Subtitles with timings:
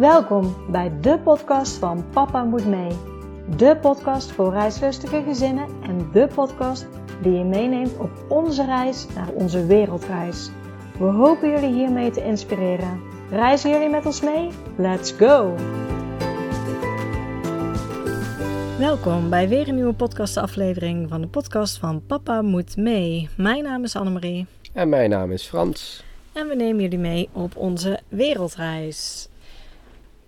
[0.00, 2.90] Welkom bij de podcast van Papa Moet Mee.
[3.56, 6.86] De podcast voor reislustige gezinnen en de podcast
[7.22, 10.50] die je meeneemt op onze reis naar onze wereldreis.
[10.98, 13.00] We hopen jullie hiermee te inspireren.
[13.30, 14.48] Reizen jullie met ons mee?
[14.76, 15.54] Let's go!
[18.78, 23.28] Welkom bij weer een nieuwe podcastaflevering van de podcast van Papa Moet Mee.
[23.36, 24.46] Mijn naam is Annemarie.
[24.72, 26.04] En mijn naam is Frans.
[26.32, 29.29] En we nemen jullie mee op onze wereldreis.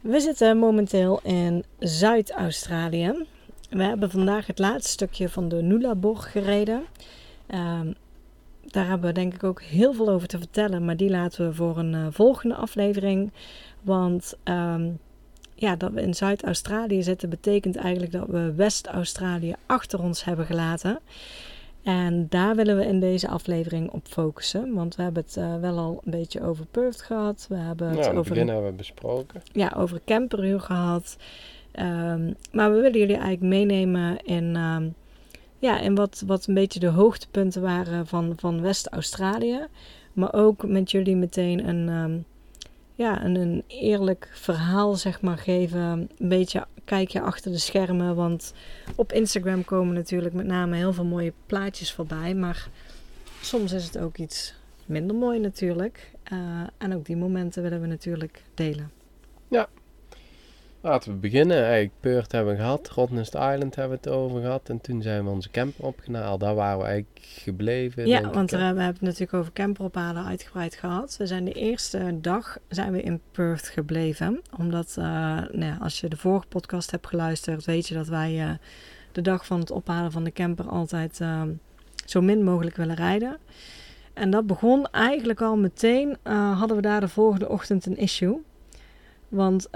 [0.03, 3.27] We zitten momenteel in Zuid-Australië.
[3.71, 6.83] We hebben vandaag het laatste stukje van de Nullarbor gereden.
[7.47, 7.93] Ehm,
[8.61, 11.55] daar hebben we denk ik ook heel veel over te vertellen, maar die laten we
[11.55, 13.33] voor een uh, volgende aflevering.
[13.83, 14.91] Want ehm,
[15.55, 20.99] ja, dat we in Zuid-Australië zitten betekent eigenlijk dat we West-Australië achter ons hebben gelaten.
[21.83, 24.75] En daar willen we in deze aflevering op focussen.
[24.75, 27.47] Want we hebben het uh, wel al een beetje over Perth gehad.
[27.49, 29.43] We hebben het Nou, over, begin hebben we besproken.
[29.53, 31.17] ja, over camperuur gehad.
[31.73, 34.89] Ehm, maar we willen jullie eigenlijk meenemen in, ehm,
[35.59, 39.67] ja, in wat, wat een beetje de hoogtepunten waren van, van West-Australië.
[40.13, 42.19] Maar ook met jullie meteen een, ehm,
[42.95, 45.81] ja, een, een eerlijk verhaal zeg maar, geven.
[45.81, 48.15] Een beetje kijkje achter de schermen.
[48.15, 48.53] Want
[48.97, 52.35] op Instagram komen natuurlijk met name heel veel mooie plaatjes voorbij.
[52.35, 52.69] Maar
[53.41, 54.55] soms is het ook iets
[54.87, 56.11] minder mooi natuurlijk.
[56.23, 56.39] Eh,
[56.79, 58.91] en ook die momenten willen we natuurlijk delen.
[60.83, 61.57] Laten we beginnen.
[61.57, 64.69] Eigenlijk Perth hebben we gehad, Rottnest Island hebben we het over gehad.
[64.69, 66.41] En toen zijn we onze camper opgehaald.
[66.41, 68.07] Daar waren we eigenlijk gebleven.
[68.07, 71.17] Ja, want we hebben het natuurlijk over camperophalen uitgebreid gehad.
[71.17, 74.41] We zijn de eerste dag zijn we in Perth gebleven.
[74.59, 78.41] Omdat, eh, nou ja, als je de vorige podcast hebt geluisterd, weet je dat wij
[78.41, 78.51] eh,
[79.13, 81.43] de dag van het ophalen van de camper altijd eh,
[82.05, 83.37] zo min mogelijk willen rijden.
[84.13, 88.41] En dat begon eigenlijk al meteen, eh, hadden we daar de volgende ochtend een issue.
[89.29, 89.69] Want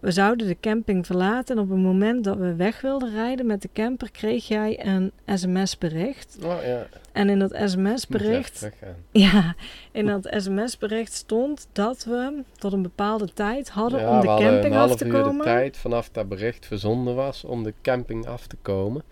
[0.00, 3.62] we zouden de camping verlaten en op het moment dat we weg wilden rijden met
[3.62, 6.38] de camper kreeg jij een sms-bericht.
[6.44, 8.70] Oh ja, En in dat sms-bericht,
[9.10, 9.54] ja,
[9.92, 14.74] in dat sms-bericht stond dat we tot een bepaalde tijd hadden Ja, om de camping
[14.74, 15.44] af half te uur de komen.
[15.44, 19.02] tijd vanaf dat bericht verzonden was om de camping af te komen.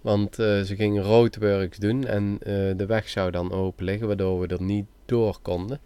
[0.00, 4.40] Want eh, ze gingen roadworks doen en eh, de weg zou dan open liggen, waardoor
[4.40, 5.80] we er niet door konden.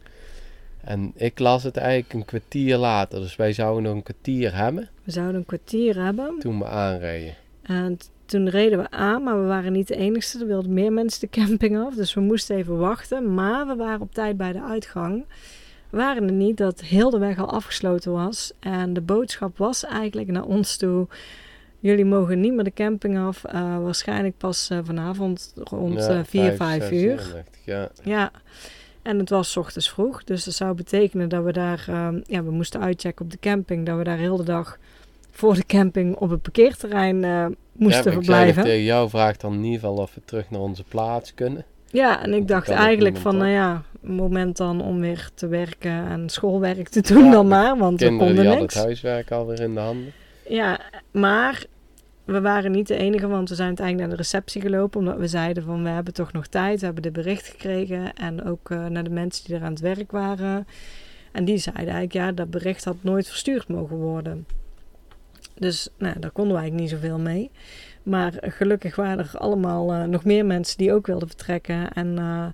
[0.86, 4.88] En ik las het eigenlijk een kwartier later, dus wij zouden nog een kwartier hebben
[5.04, 6.38] We zouden een kwartier hebben.
[6.38, 7.34] toen we aanreden.
[7.62, 10.38] En toen reden we aan, maar we waren niet de enigste.
[10.40, 13.34] Er wilden meer mensen de camping af, dus we moesten even wachten.
[13.34, 15.24] Maar we waren op tijd bij de uitgang.
[15.90, 18.52] We waren er niet dat heel de weg al afgesloten was.
[18.60, 21.06] En de boodschap was eigenlijk naar ons toe...
[21.80, 23.44] Jullie mogen niet meer de camping af.
[23.44, 27.20] eh, waarschijnlijk pas eh, vanavond rond Ja, eh 4, vijf, 5 zes uur.
[27.36, 28.30] ik, Ja, Ja,
[29.06, 30.24] en het was 's ochtends vroeg.
[30.24, 33.86] Dus dat zou betekenen dat we daar, ehm, ja, we moesten uitchecken op de camping.
[33.86, 34.78] Dat we daar heel de dag
[35.30, 38.56] voor de camping op het parkeerterrein eh, moesten ja, ik zei verblijven.
[38.56, 41.64] nog tegen jou, vraag dan in ieder geval of we terug naar onze plaats kunnen.
[41.90, 46.08] Ja, en ik Want dacht eigenlijk van, nou ja, moment dan om weer te werken
[46.08, 48.74] en schoolwerk te doen Ja, dan maar, want we Kinderen die konden hadden niks.
[48.74, 50.12] het huiswerk alweer in de handen.
[50.48, 50.80] Ja,
[51.10, 51.64] maar
[52.26, 55.00] we waren niet de enige, want we zijn uiteindelijk naar de receptie gelopen.
[55.00, 56.78] Omdat we zeiden van, we hebben toch nog tijd.
[56.78, 58.14] We hebben dit bericht gekregen.
[58.14, 60.66] En ook eh, naar de mensen die er aan het werk waren.
[61.32, 64.46] En die zeiden eigenlijk, ja, dat bericht had nooit verstuurd mogen worden.
[65.54, 67.50] Dus nou, daar konden we eigenlijk niet zoveel mee.
[68.02, 71.92] Maar gelukkig waren er allemaal eh, nog meer mensen die ook wilden vertrekken.
[71.92, 72.46] En eh,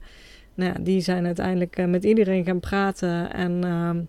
[0.54, 3.32] nou ja, die zijn uiteindelijk met iedereen gaan praten.
[3.32, 4.00] En ehm,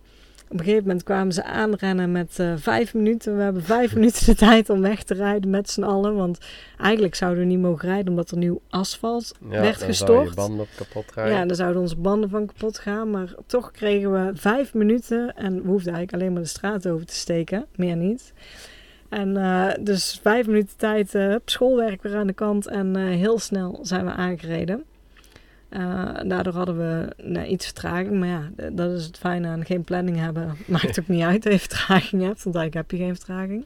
[0.54, 3.38] op een gegeven moment kwamen ze aanrennen met eh, vijf minuten.
[3.38, 6.16] We hebben vijf minuten de tijd om weg te rijden met z'n allen.
[6.16, 6.38] Want
[6.80, 9.86] eigenlijk zouden we niet mogen rijden omdat er nieuw asfalt Ja, werd dan zou je
[9.86, 10.36] gestort.
[10.36, 11.36] banden op kapot rijden.
[11.36, 13.12] Ja, dan zouden onze banden van kapot gaan.
[13.12, 15.36] Maar toch kregen we vijf minuten.
[15.36, 17.66] En we hoefden eigenlijk alleen maar de straat over te steken.
[17.76, 18.34] Meer niet.
[19.10, 22.68] En eh, dus vijf minuten tijd, hup, schoolwerk weer aan de kant.
[22.68, 24.84] En heel snel zijn we aangereden.
[25.74, 28.20] Eh, daardoor hadden we iets vertraging.
[28.20, 30.56] Maar ja, dat is het fijne aan geen planning hebben.
[30.68, 32.44] Maakt ook niet uit dat vertraging hebt.
[32.44, 33.66] Want eigenlijk heb je geen vertraging.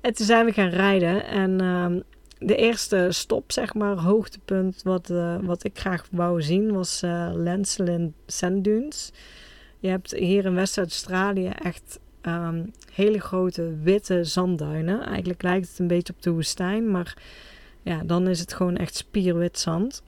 [0.00, 1.26] En toen zijn we gaan rijden.
[1.26, 2.00] En ehm,
[2.38, 7.30] de eerste stop, zeg maar, hoogtepunt wat, eh, wat ik graag wou zien, was eh
[7.34, 9.12] Lancelin Sand Dunes.
[9.78, 15.06] Je hebt hier in West-Australië echt ehm, hele grote witte zandduinen.
[15.06, 17.16] Eigenlijk lijkt het een beetje op de woestijn, maar
[17.82, 20.02] ja, dan is het gewoon echt spierwit zand.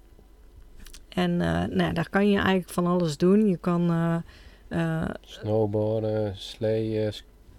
[1.18, 3.48] En eh, nou daar kan je eigenlijk van alles doen.
[3.48, 3.90] Je kan
[4.68, 7.12] eh, Snowboarden, sleeën,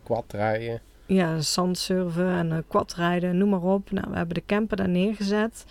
[0.03, 0.81] quadrijden.
[1.05, 3.91] ja, zandsurfen en quadrijden, noem maar op.
[3.91, 5.65] Nou, we hebben de camper daar neergezet.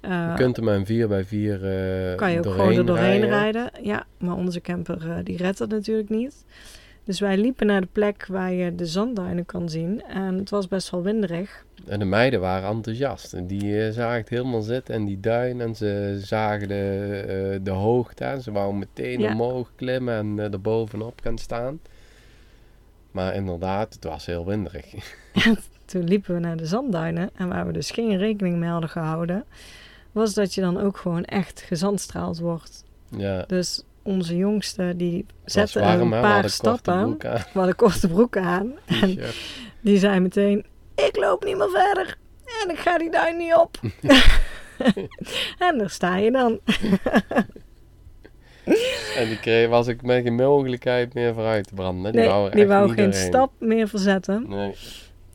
[0.00, 3.30] Je kunt er met een 4x4 eh kan je ook gewoon er doorheen rijden.
[3.30, 3.70] rijden.
[3.82, 6.44] Ja, maar onze camper die redt dat natuurlijk niet.
[7.04, 10.02] Dus wij liepen naar de plek waar je de zandduinen kan zien.
[10.04, 11.64] En het was best wel winderig.
[11.86, 13.32] En de meiden waren enthousiast.
[13.34, 15.60] En Die eh, zagen het helemaal zitten en die duin.
[15.60, 17.08] En ze zagen de,
[17.54, 18.24] eh, de hoogte.
[18.24, 19.32] En ze wouden meteen Ja.
[19.32, 21.80] omhoog klimmen en eh, er bovenop gaan staan.
[23.10, 24.86] Maar inderdaad, het was heel winderig.
[25.84, 27.30] Toen liepen we naar de zandduinen.
[27.34, 29.44] En waar we dus geen rekening mee hadden gehouden,
[30.12, 32.84] was dat je dan ook gewoon echt gezandstraald wordt.
[33.16, 36.92] ja, Dus onze jongste, die zette warm, een paar stappen.
[36.94, 38.72] aan, We hadden korte broeken aan.
[39.02, 39.18] En
[39.80, 40.64] die zei meteen,
[40.94, 42.16] ik loop niet meer verder.
[42.62, 43.78] En ik ga die duin niet op.
[45.68, 46.60] en daar sta je dan.
[49.16, 52.12] En die kreeg, was ik met geen mogelijkheid meer vooruit te branden.
[52.12, 53.26] Die Nee, wou die wou geen doorheen.
[53.26, 54.44] stap meer verzetten.
[54.48, 54.74] Nee.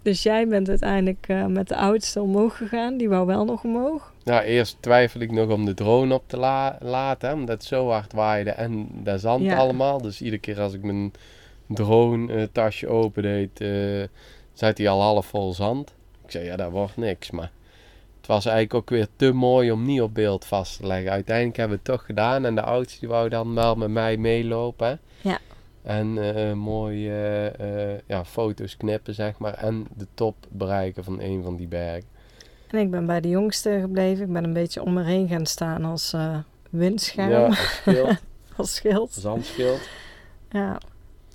[0.02, 2.98] Dus jij bent uiteindelijk eh, met de oudste omhoog gegaan.
[2.98, 4.14] Die wou wel nog omhoog.
[4.28, 7.64] Ja, eerst twijfel ik nog om de drone op te la- laten, hè, omdat het
[7.64, 9.56] zo hard waaide en dat zand Ja.
[9.58, 10.02] allemaal.
[10.02, 11.14] Dus iedere keer als ik mijn
[11.68, 14.04] drone eh, tasje open deed, eh
[14.54, 15.94] zat hij al half vol zand.
[16.26, 17.52] Ik zei, ja, dat wordt niks, maar
[18.18, 21.12] het was eigenlijk ook weer te mooi om niet op beeld vast te leggen.
[21.12, 24.18] Uiteindelijk hebben we het toch gedaan en de oudste die wou dan wel met mij
[24.18, 24.88] meelopen.
[24.88, 25.30] hè.
[25.30, 25.40] Ja.
[25.84, 31.44] En mooi eh, eh, ja, foto's knippen, zeg maar, en de top bereiken van een
[31.44, 32.16] van die bergen.
[32.68, 34.26] En ik ben bij de jongste gebleven.
[34.26, 36.38] Ik ben een beetje om me heen gaan staan als eh
[36.70, 37.30] windscherm.
[37.30, 37.56] Ja, als
[37.86, 38.18] schild,
[38.56, 39.12] Als schild.
[39.14, 39.80] zandschild.
[40.52, 40.78] Ja.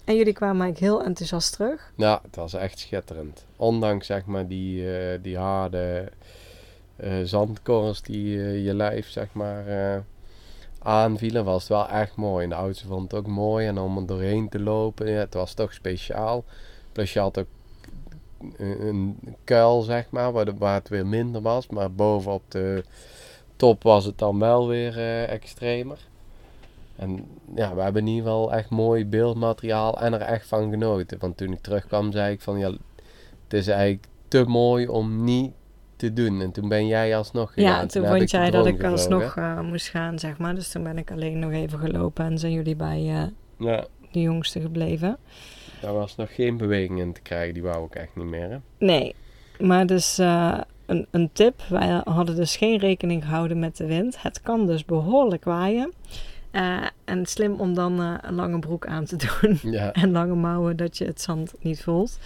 [0.04, 1.92] En jullie kwamen eigenlijk heel enthousiast terug.
[1.96, 3.44] Ja, het was echt schitterend.
[3.56, 6.08] Ondanks zeg maar die, eh, die harde
[6.96, 9.64] eh, zandkorrels die je lijf zeg maar
[10.78, 12.44] aanvielen, was het wel echt mooi.
[12.44, 13.66] En de oudste vond het ook mooi.
[13.66, 16.44] En om er doorheen te lopen, ja, het was toch speciaal.
[16.92, 17.46] Plus je had ook
[18.56, 21.66] een, kuil zeg maar, waar, de, waar het weer minder was.
[21.68, 22.84] Maar bovenop de
[23.56, 25.98] top was het dan wel weer eh, extremer.
[26.96, 31.18] En ja, we hebben in ieder geval echt mooi beeldmateriaal en er echt van genoten.
[31.18, 32.70] Want toen ik terugkwam zei ik van ja,
[33.42, 35.52] het is eigenlijk te mooi om niet
[35.96, 36.40] te doen.
[36.40, 37.70] En toen ben jij alsnog gegaan.
[37.70, 38.90] Ja, toen vond jij dat ik gevlogen.
[38.90, 40.54] alsnog eh, moest gaan, zeg maar.
[40.54, 44.20] Dus toen ben ik alleen nog even gelopen en zijn jullie bij eh, Ja, de
[44.20, 45.18] jongste gebleven.
[45.82, 47.54] Daar was nog geen beweging in te krijgen.
[47.54, 48.50] Die wou ik echt niet meer.
[48.50, 48.56] Hè?
[48.78, 49.14] Nee,
[49.60, 51.62] maar dus eh, een, een tip.
[51.68, 54.22] Wij hadden dus geen rekening gehouden met de wind.
[54.22, 55.92] Het kan dus behoorlijk waaien.
[56.50, 59.58] Eh, en slim om dan eh, een lange broek aan te doen.
[59.62, 62.18] Ja, en lange mouwen, dat je het zand niet voelt.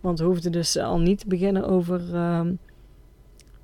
[0.00, 2.14] Want we hoefden dus al niet te beginnen over...
[2.14, 2.52] ehm,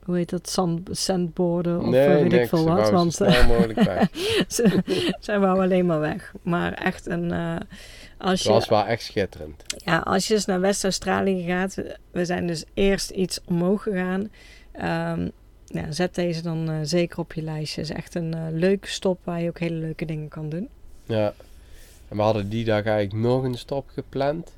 [0.04, 0.48] hoe heet dat?
[0.48, 2.42] Zand, sandboarden of nee, weet niks.
[2.42, 2.90] ik veel wat.
[2.90, 3.14] Want
[4.48, 4.82] ze,
[5.20, 6.32] zij wou alleen maar weg.
[6.42, 7.32] Maar echt een...
[8.18, 9.64] als je, was wel echt schitterend.
[9.84, 14.30] ja, als je dus naar West-Australië gaat, we- we zijn dus eerst iets omhoog gegaan.
[14.72, 15.28] Ehm,
[15.90, 17.80] zet deze dan eh, zeker op je lijstje.
[17.80, 20.68] Het is echt een eh, leuke stop waar je ook hele leuke dingen kan doen.
[21.04, 21.32] Ja.
[22.08, 24.52] En we hadden die dag eigenlijk nog een stop gepland.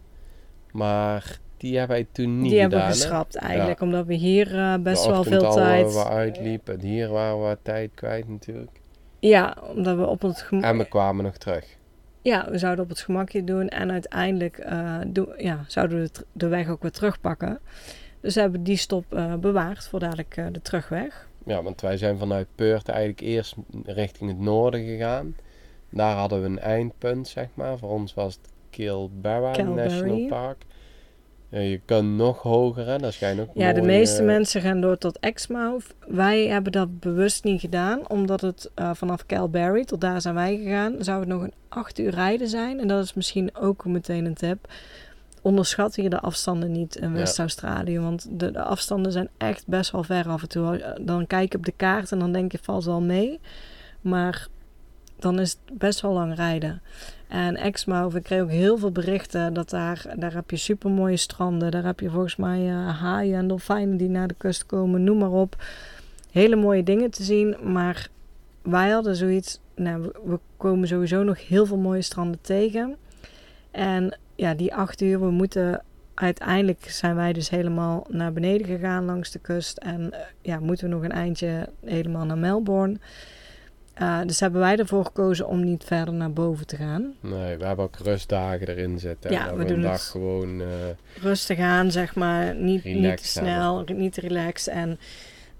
[0.72, 2.60] Maar die hebben wij toen niet Die gedaan.
[2.60, 2.90] hebben we hè?
[2.92, 5.86] geschrapt eigenlijk, omdat we hier eh, best wel veel al, tijd...
[5.86, 6.68] eh, wat uitliep.
[6.68, 8.70] En hier waren we tijd kwijt natuurlijk.
[9.18, 10.46] Ja, omdat we op het.
[10.50, 11.64] En we kwamen nog terug.
[12.22, 14.98] Ja, we zouden op het gemakje doen en uiteindelijk eh,
[15.38, 17.60] ja, zouden we de weg ook weer terugpakken.
[18.20, 21.28] Dus we hebben die stop eh, bewaard voor dadelijk eh, de terugweg.
[21.44, 25.36] Ja, want wij zijn vanuit Peurt eigenlijk eerst richting het noorden gegaan.
[25.90, 27.78] Daar hadden we een eindpunt, zeg maar.
[27.78, 29.62] Voor ons was het Kilbarra.
[29.62, 30.64] National Park.
[31.50, 32.98] Ja, je kunt nog hoger, hè.
[32.98, 35.94] Dat schijnt ook Ja, de meeste mensen gaan door tot Exmouth.
[36.08, 40.56] Wij hebben dat bewust niet gedaan, omdat het eh, vanaf Calbarry tot daar zijn wij
[40.56, 40.94] gegaan.
[40.98, 42.80] Zou het nog een acht uur rijden zijn.
[42.80, 44.72] En dat is misschien ook meteen een tip.
[45.42, 47.14] Onderschat hier de afstanden niet in Ja.
[47.16, 47.98] West-Australië.
[48.00, 50.78] Want de, de afstanden zijn echt best wel ver af en toe.
[50.78, 53.40] Eh, Dan kijk je op de kaart en dan denk je valt wel mee.
[54.00, 54.46] Maar
[55.18, 56.82] dan is het best wel lang rijden.
[57.30, 61.16] En Exmouth, ik kreeg ook heel veel berichten dat daar, daar heb je super mooie
[61.16, 61.70] stranden.
[61.70, 65.18] Daar heb je volgens mij eh, haaien en dolfijnen die naar de kust komen, noem
[65.18, 65.62] maar op.
[66.30, 68.08] Hele mooie dingen te zien, maar
[68.62, 72.96] wij hadden zoiets, nou, we, we komen sowieso nog heel veel mooie stranden tegen.
[73.70, 75.82] En ja, die acht uur, we moeten,
[76.14, 79.78] uiteindelijk zijn wij dus helemaal naar beneden gegaan langs de kust.
[79.78, 82.96] En eh, ja, moeten we nog een eindje helemaal naar Melbourne.
[84.00, 87.14] Eh, dus hebben wij ervoor gekozen om niet verder naar boven te gaan.
[87.20, 89.30] Nee, we hebben ook rustdagen erin zitten.
[89.30, 90.00] Ja, we we doen een dag het.
[90.02, 90.60] gewoon...
[90.60, 90.66] eh,
[91.22, 92.54] rustig aan, zeg maar.
[92.54, 94.74] Niet, niet te snel, niet te relaxed.
[94.74, 94.98] En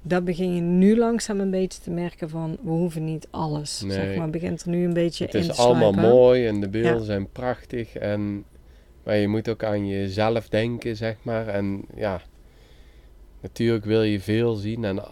[0.03, 2.59] dat begin je nu langzaam een beetje te merken van...
[2.63, 3.93] we hoeven niet alles, Nee.
[3.93, 4.31] zeg maar.
[4.31, 6.15] begint er nu een beetje het in is te allemaal sluipen.
[6.17, 7.05] mooi en de beelden Ja.
[7.05, 7.95] zijn prachtig.
[7.97, 8.45] En,
[9.05, 11.47] maar je moet ook aan jezelf denken, zeg maar.
[11.49, 12.21] En ja,
[13.41, 14.85] natuurlijk wil je veel zien.
[14.85, 15.05] En eh,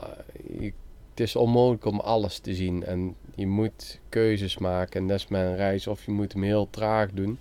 [0.61, 0.73] je-
[1.19, 2.85] het is onmogelijk om alles te zien.
[2.85, 5.01] En je moet keuzes maken.
[5.01, 5.87] En dat is met een reis.
[5.87, 7.39] Of je moet hem heel traag doen.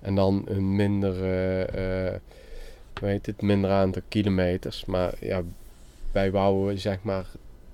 [0.00, 2.20] En dan een minder, eh, eh,
[3.00, 4.84] heet het, minder aantal kilometers.
[4.84, 5.42] Maar ja,
[6.12, 7.26] wij wouden zeg maar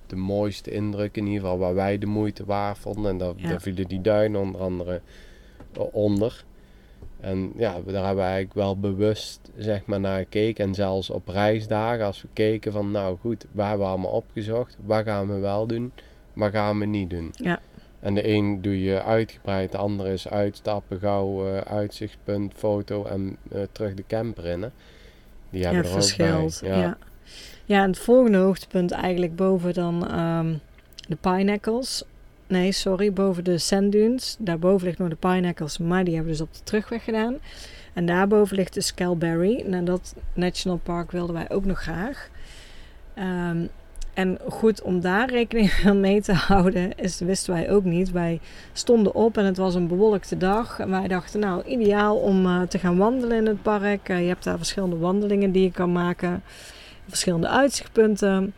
[0.06, 3.10] de mooiste indruk in ieder geval waar wij de moeite waard vonden.
[3.10, 3.48] En daar, Ja.
[3.48, 5.00] daar vielen die duinen onder andere
[5.92, 6.44] onder.
[7.20, 10.64] En ja, daar hebben we eigenlijk wel bewust zeg maar naar gekeken.
[10.64, 14.76] En zelfs op reisdagen als we keken van nou goed, waar hebben we allemaal opgezocht?
[14.84, 15.92] Wat gaan we wel doen?
[16.32, 17.30] Wat gaan we niet doen?
[17.32, 17.60] Ja.
[18.00, 23.36] En de een doe je uitgebreid, de andere is uitstappen, gauw eh, uitzichtspunt, foto en
[23.50, 24.62] eh, terug de camper in.
[24.62, 24.68] Hè.
[25.50, 26.50] Die hebben er ook bij.
[26.60, 26.96] Ja.
[27.64, 27.82] Ja.
[27.82, 30.54] en het volgende hoogtepunt eigenlijk boven dan ehm,
[31.08, 32.04] de Pinnacles.
[32.46, 34.36] Nee, sorry, boven de Sand Dunes.
[34.38, 37.36] Daarboven ligt nog de Pinnacles, maar die hebben we dus op de terugweg gedaan.
[37.92, 39.64] En daarboven ligt de Scalberry.
[39.66, 42.28] Nou, dat National Park wilden wij ook nog graag.
[43.14, 43.66] Ehm,
[44.14, 48.10] en goed, om daar rekening mee te houden, is, wisten wij ook niet.
[48.10, 48.40] Wij
[48.72, 50.78] stonden op en het was een bewolkte dag.
[50.78, 54.08] En wij dachten, nou, ideaal om eh, te gaan wandelen in het park.
[54.08, 56.42] Eh, je hebt daar verschillende wandelingen die je kan maken.
[57.08, 58.54] Verschillende uitzichtpunten.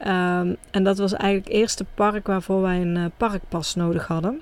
[0.00, 4.40] Ehm, en dat was eigenlijk het eerste park waarvoor wij een eh, parkpas nodig hadden.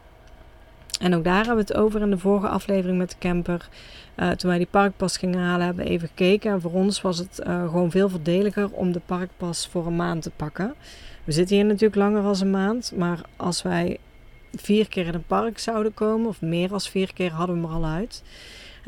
[1.01, 3.69] En ook daar hebben we het over in de vorige aflevering met de camper.
[4.15, 6.53] Eh, toen wij die parkpas gingen halen, hebben we even gekeken.
[6.53, 10.23] En voor ons was het eh, gewoon veel voordeliger om de parkpas voor een maand
[10.23, 10.75] te pakken.
[11.25, 12.93] We zitten hier natuurlijk langer dan een maand.
[12.97, 13.99] Maar als wij
[14.55, 17.71] vier keer in een park zouden komen, of meer dan vier keer, hadden we hem
[17.71, 18.23] er al uit.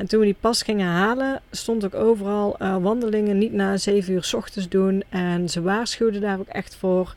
[0.01, 4.13] En toen we die pas gingen halen, stond ook overal eh, wandelingen niet na 7
[4.13, 5.03] uur 's ochtends doen.
[5.09, 7.15] En ze waarschuwden daar ook echt voor.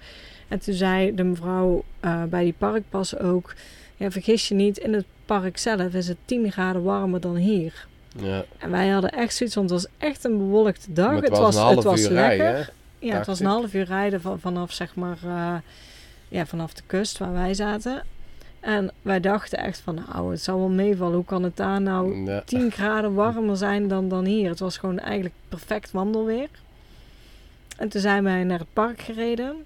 [0.48, 3.54] En toen zei de mevrouw eh, bij die parkpas ook:
[3.96, 7.86] ja, vergis je niet, in het park zelf is het 10 graden warmer dan hier.
[8.16, 8.44] Ja.
[8.58, 11.20] En wij hadden echt zoiets, want het was echt een bewolkte dag.
[11.20, 12.14] Het, was, het was lekker.
[12.14, 12.68] rijden.
[12.98, 15.54] Ja, het was een half uur rijden van, vanaf zeg maar eh,
[16.28, 18.02] ja, vanaf de kust waar wij zaten.
[18.64, 21.14] En wij dachten echt van nou, het zal wel meevallen.
[21.14, 22.42] Hoe kan het daar nou Ja.
[22.44, 24.48] 10 graden warmer zijn dan, dan hier?
[24.48, 26.48] Het was gewoon eigenlijk perfect wandelweer.
[27.76, 29.56] En toen zijn wij naar het park gereden.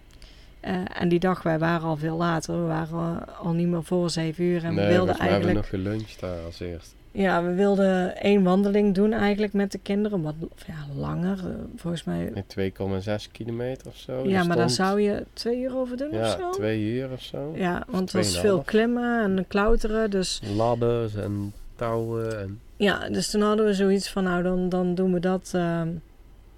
[0.60, 2.60] Eh, en die dag, wij waren al veel later.
[2.60, 4.64] We waren al niet meer voor 7 uur.
[4.64, 5.56] En nee, we wilden hebben we eigenlijk...
[5.56, 6.94] nog geluncht daar als eerst.
[7.12, 10.22] Ja, we wilden één wandeling doen eigenlijk met de kinderen.
[10.22, 10.34] Wat
[10.66, 12.30] ja, langer, eh, volgens mij.
[12.34, 14.28] Met 2,6 kilometer of zo.
[14.28, 16.50] ja, maar daar zou je twee uur over doen of Ja, zo?
[16.50, 17.52] twee uur of zo.
[17.56, 18.40] Ja, want het was 2,5.
[18.40, 20.10] veel klimmen en klauteren.
[20.10, 22.40] Dus Ladders en touwen.
[22.40, 22.60] En...
[22.76, 25.82] ja, dus toen hadden we zoiets van, nou dan, dan doen we dat eh,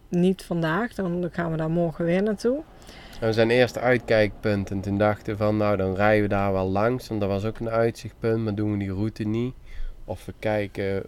[0.09, 0.95] niet vandaag.
[0.95, 2.63] Dan gaan we daar morgen weer naartoe.
[3.21, 6.53] En we zijn eerst uitkijkpunt en toen dachten we van nou dan rijden we daar
[6.53, 7.09] wel langs.
[7.09, 9.55] Want dat was ook een uitzichtpunt, maar doen we die route niet.
[10.11, 11.03] Of we kijken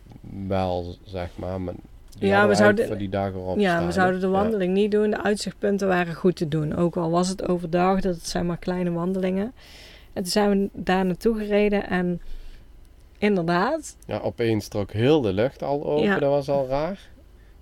[0.46, 1.60] wel, zeg maar.
[1.60, 1.74] maar
[2.18, 4.90] die Ja, we zouden- voor die dag erop ja, staan, we zouden de wandeling niet
[4.90, 5.10] doen.
[5.10, 6.76] De uitzichtpunten waren goed te doen.
[6.76, 9.52] Ook al was het overdag, dat het zijn maar kleine wandelingen.
[10.12, 12.20] En toen zijn we daar naartoe gereden en
[13.18, 14.18] inderdaad, Ja.
[14.18, 16.18] opeens trok heel de lucht al open, Ja.
[16.18, 16.98] dat was al raar.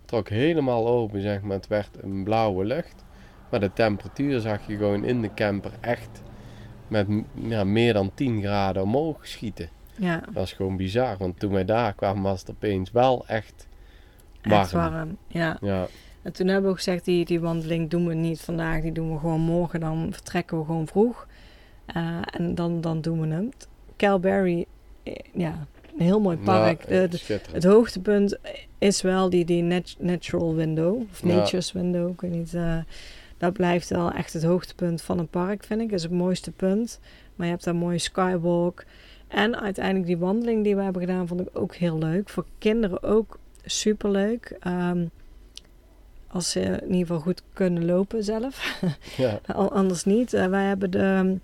[0.05, 1.57] Trok helemaal open, zeg maar.
[1.57, 3.05] Het werd een blauwe lucht.
[3.51, 6.23] Maar de temperatuur zag je gewoon in de camper echt
[6.89, 9.69] met ja, meer dan 10 graden omhoog schieten.
[10.01, 13.67] Ja, Dat was gewoon bizar, want toen wij daar kwamen was het opeens wel echt
[14.43, 14.61] warm.
[14.61, 15.17] echt warm.
[15.29, 15.59] Ja.
[15.61, 15.87] Ja,
[16.23, 19.19] En toen hebben we gezegd, die, die wandeling doen we niet vandaag, die doen we
[19.19, 19.81] gewoon morgen.
[19.81, 21.27] Dan vertrekken we gewoon vroeg.
[21.87, 23.49] Eh, en dan, dan doen we hem.
[23.97, 24.65] Calberry,
[25.03, 25.67] eh, ja,
[25.99, 26.83] een heel mooi park.
[26.89, 27.63] Ja, De- de- schitterend.
[27.63, 28.39] het hoogtepunt
[28.79, 31.35] is wel die, die nat- natural window, of Ja.
[31.35, 32.55] nature's window, ik weet niet.
[32.55, 32.77] eh,
[33.39, 35.89] dat blijft wel echt het hoogtepunt van een park, vind ik.
[35.91, 37.01] Dat is het mooiste punt.
[37.35, 38.85] Maar je hebt daar een mooie skywalk.
[39.31, 42.29] En uiteindelijk die wandeling die we hebben gedaan, vond ik ook heel leuk.
[42.29, 44.57] Voor kinderen ook superleuk.
[44.61, 45.05] Ehm
[46.33, 48.81] als ze in ieder geval goed kunnen lopen zelf.
[49.17, 50.33] Ja, Al- Anders niet.
[50.33, 51.41] Eh, wij hebben de, dan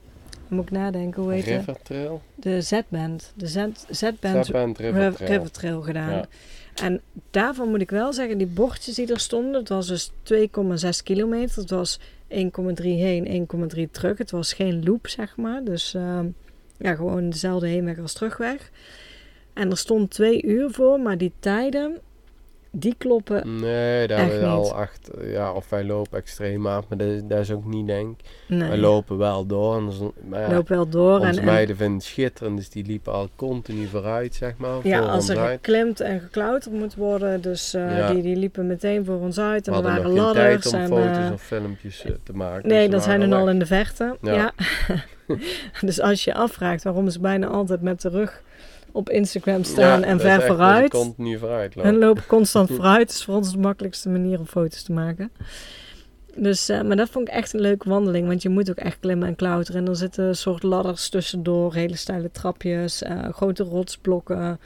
[0.49, 1.55] moet ik nadenken, hoe heet het?
[1.57, 2.23] River Trail.
[2.35, 3.33] De Z-band.
[3.35, 3.47] De
[3.91, 5.81] Z-band River River, Trail.
[5.83, 6.11] Gedaan.
[6.11, 6.25] Ja.
[6.83, 7.01] En
[7.31, 11.61] daarvan moet ik wel zeggen, die bordjes die er stonden, het was dus 2,6 kilometer.
[11.61, 14.19] Het was 1,3 heen, 1,3 terug.
[14.19, 15.65] Het was geen loop, zeg maar.
[15.65, 16.27] Dus ehm,
[16.79, 18.71] ja, gewoon dezelfde heenweg als terugweg.
[19.53, 22.01] En er stond twee uur voor, maar die tijden,
[22.79, 23.61] die kloppen.
[23.61, 25.31] Nee, daar hebben we al achter.
[25.31, 28.21] Ja, of wij lopen extreem af, maar dat, is- dat is ook niet denk.
[28.49, 29.77] Nee, Wij lopen wel door.
[29.77, 31.19] En dan maar ja, loop wel door.
[31.19, 34.77] onze En, en meiden vinden het schitterend, dus die liepen al continu vooruit, zeg maar.
[34.83, 35.51] ja, als er uit.
[35.63, 38.13] geklimd en geklauterd moet worden, dus eh, Ja.
[38.13, 39.67] die, die liepen meteen voor ons uit.
[39.67, 40.75] We En er hadden waren nog geen tijd ladders.
[40.75, 42.69] om en, foto's eh, of filmpjes eh, te maken.
[42.69, 44.17] Nee, dus dat we zijn dan al in de verte.
[44.23, 44.33] Ja.
[44.35, 44.53] Ja.
[45.87, 48.43] dus als je je afvraagt waarom ze bijna altijd met de rug
[48.97, 50.91] op Instagram staan Ja, en ver echt je vooruit.
[50.91, 51.99] continu vooruit Hun lopen.
[52.01, 53.11] lopen constant vooruit.
[53.11, 55.31] Is voor ons de makkelijkste manier om foto's te maken.
[56.39, 58.27] Dus, eh, maar dat vond ik echt een leuke wandeling.
[58.27, 59.81] Want je moet ook echt klimmen en klauteren.
[59.83, 61.75] En er zitten soort ladders tussendoor.
[61.75, 63.03] Hele steile trapjes.
[63.03, 64.61] eh, grote rotsblokken.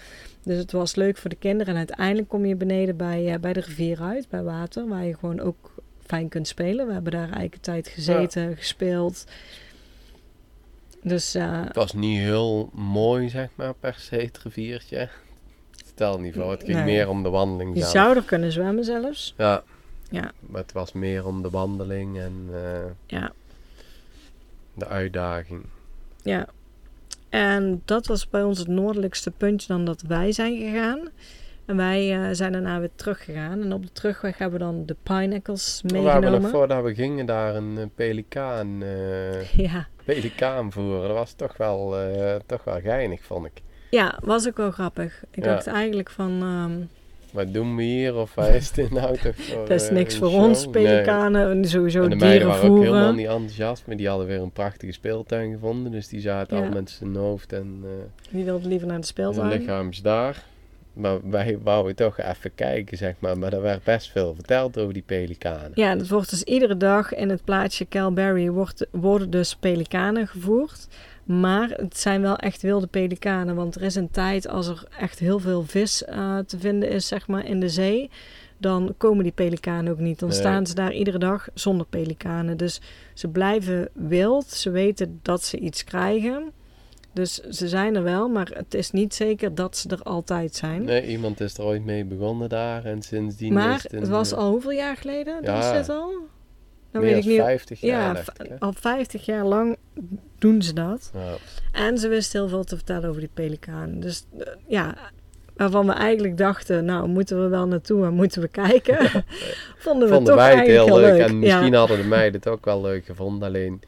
[0.44, 1.72] Dus het was leuk voor de kinderen.
[1.72, 4.28] En uiteindelijk kom je beneden bij, eh, bij de rivier uit.
[4.28, 4.88] Bij water.
[4.88, 5.70] Waar je gewoon ook
[6.06, 6.86] fijn kunt spelen.
[6.86, 9.24] We hebben daar eigenlijk een tijd gezeten, gespeeld.
[11.02, 15.08] Dus eh, Het was niet heel mooi, zeg maar, per se, het riviertje.
[15.70, 16.84] Stel niet voor, het ging Nee.
[16.84, 17.92] meer om de wandeling je zelf.
[17.92, 19.34] zou er kunnen zwemmen zelfs.
[19.36, 19.62] Ja.
[20.10, 20.32] Ja.
[20.40, 22.60] Maar het was meer om de wandeling en eh,
[23.06, 23.32] Ja,
[24.74, 25.64] de uitdaging.
[26.22, 26.46] ja.
[27.28, 31.00] En dat was bij ons het noordelijkste puntje dan dat wij zijn gegaan.
[31.66, 33.62] En wij eh, zijn daarna weer teruggegaan.
[33.62, 36.50] En op de terugweg hebben we dan de pineapples We hebben nog meegenomen.
[36.50, 38.78] voordat we gingen daar een pelikaan,
[39.66, 39.88] Ja.
[40.14, 41.08] Pelikaan voeren.
[41.08, 43.52] Dat was toch wel, eh, toch wel geinig, vond ik.
[43.90, 45.22] ja, was ook wel grappig.
[45.30, 45.50] Ik Ja.
[45.54, 46.72] dacht eigenlijk van, ehm,
[47.32, 48.14] Wat doen we hier?
[48.16, 50.40] Of waar is dit nou toch voor, dat is eh, niks voor show?
[50.42, 51.50] ons, pelikanen.
[51.50, 53.16] En sowieso En de meiden dieren waren ook helemaal voeren.
[53.16, 55.92] niet enthousiast, maar die hadden weer een prachtige speeltuin gevonden.
[55.92, 56.62] Dus die zaten Ja.
[56.66, 57.90] al met zijn hoofd en eh
[58.30, 59.58] Die wilden liever naar de zijn speeltuin.
[59.60, 60.44] lichaams daar.
[61.00, 63.38] Maar wij wouden toch even kijken, zeg maar.
[63.38, 65.70] Maar er werd best veel verteld over die pelikanen.
[65.74, 70.86] Ja, dat wordt dus iedere dag in het plaatsje Calberry wordt, worden dus pelikanen gevoerd.
[71.24, 73.54] Maar het zijn wel echt wilde pelikanen.
[73.54, 77.06] Want er is een tijd als er echt heel veel vis eh, te vinden is,
[77.06, 78.10] zeg maar, in de zee.
[78.58, 80.18] Dan komen die pelikanen ook niet.
[80.18, 80.38] Dan Nee.
[80.38, 82.56] staan ze daar iedere dag zonder pelikanen.
[82.56, 82.80] Dus
[83.14, 84.46] ze blijven wild.
[84.50, 86.52] Ze weten dat ze iets krijgen.
[87.12, 90.84] Dus ze zijn er wel, maar het is niet zeker dat ze er altijd zijn.
[90.84, 94.08] Nee, iemand is er ooit mee begonnen daar en sindsdien maar is het een, het
[94.08, 95.34] was al hoeveel jaar geleden?
[95.34, 95.72] Dat Ja.
[95.72, 96.12] is dit al?
[96.92, 97.40] Dan weet ik niet.
[97.40, 99.76] 50 jaar, Ja, ik, al 50 jaar lang
[100.38, 101.10] doen ze dat.
[101.14, 101.34] Ja.
[101.72, 104.00] En ze wisten heel veel te vertellen over die pelikaan.
[104.00, 104.94] Dus eh, ja,
[105.56, 108.96] waarvan we eigenlijk dachten, nou moeten we wel naartoe en moeten we kijken.
[109.78, 111.20] Vonden we Vonden toch wij het eigenlijk heel leuk.
[111.28, 111.54] En Ja.
[111.54, 113.48] misschien hadden de meiden het ook wel leuk gevonden.
[113.48, 113.80] Alleen,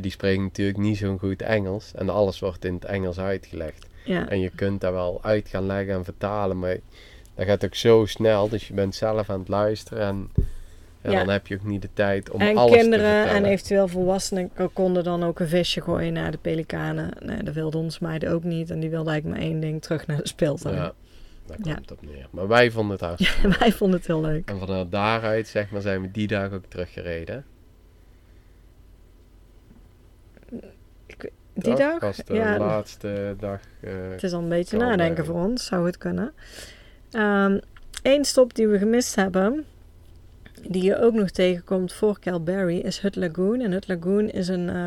[0.00, 1.92] die spreken natuurlijk niet zo'n goed Engels.
[1.94, 3.86] En alles wordt in het Engels uitgelegd.
[4.04, 4.28] Ja.
[4.28, 6.58] En je kunt daar wel uit gaan leggen en vertalen.
[6.58, 6.76] Maar
[7.34, 8.48] dat gaat ook zo snel.
[8.48, 10.02] Dus je bent zelf aan het luisteren.
[10.06, 10.30] En
[11.02, 11.18] ja, Ja.
[11.18, 13.44] dan heb je ook niet de tijd om en alles te kinderen vertellen.
[13.44, 17.10] en eventueel volwassenen konden dan ook een visje gooien naar de pelikanen.
[17.20, 18.70] Nee, dat wilden ons meiden ook niet.
[18.70, 20.74] En die wilden eigenlijk maar één ding, terug naar de speeltuin.
[20.74, 20.92] Ja,
[21.46, 21.74] daar Ja.
[21.74, 22.26] komt het op neer.
[22.30, 24.48] Maar wij vonden het hartstikke Wij vonden het heel leuk.
[24.50, 27.44] En vanuit daaruit zeg maar, zijn we die dag ook teruggereden.
[31.56, 32.00] Die dag?
[32.00, 33.60] was de ja, laatste dag.
[33.80, 36.32] eh, Het is al een beetje nadenken voor ons, zou het kunnen.
[38.02, 39.64] Eén stop die we gemist hebben,
[40.68, 43.60] die je ook nog tegenkomt voor Calberry, is Hut Lagoon.
[43.60, 44.86] En Hut Lagoon is een, eh,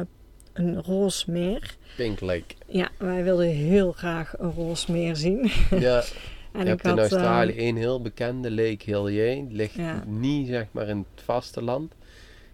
[0.54, 1.76] een roze meer.
[1.96, 2.44] Pink Lake.
[2.66, 5.52] Ja, wij wilden heel graag een roze meer zien.
[5.70, 6.04] ja,
[6.54, 9.36] en je hebt in Australië één heel bekende Lake Hillier.
[9.36, 10.04] Die ligt Ja.
[10.08, 11.94] niet zeg maar in het vasteland.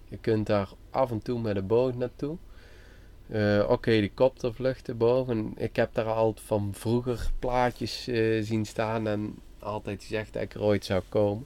[0.10, 2.38] Je kunt daar af en toe met een boot naartoe.
[3.30, 5.54] Eh, ook helikoptervluchten boven.
[5.58, 10.54] Ik heb daar al van vroeger plaatjes eh, zien staan en altijd gezegd dat ik
[10.54, 11.46] er ooit zou komen.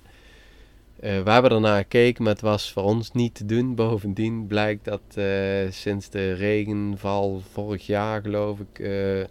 [0.99, 3.75] Eh, we hebben ernaar gekeken, maar het was voor ons niet te doen.
[3.75, 5.25] Bovendien blijkt dat eh,
[5.69, 9.23] sinds de regenval vorig jaar, geloof ik, eh,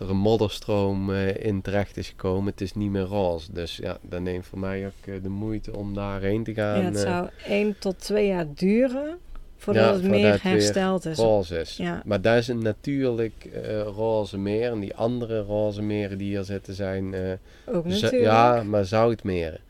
[0.00, 2.50] er een modderstroom eh, in terecht is gekomen.
[2.50, 3.52] Het is niet meer roze.
[3.52, 6.78] Dus ja, dat neemt voor mij ook eh, de moeite om daarheen te gaan.
[6.78, 9.18] ja, het eh, zou één tot twee jaar duren
[9.58, 11.18] voordat Ja, het meer hersteld is.
[11.18, 11.76] roze is.
[11.76, 12.02] Ja.
[12.04, 14.70] Maar dat is een natuurlijk eh, roze meer.
[14.70, 17.32] En die andere roze meren die hier zitten zijn eh,
[17.66, 18.22] Ook natuurlijk.
[18.22, 19.60] ja, maar zoutmeren.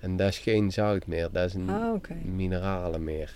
[0.00, 2.14] En dat is geen zoutmeer, dat is een Ah, oké.
[2.24, 3.34] mineralenmeer.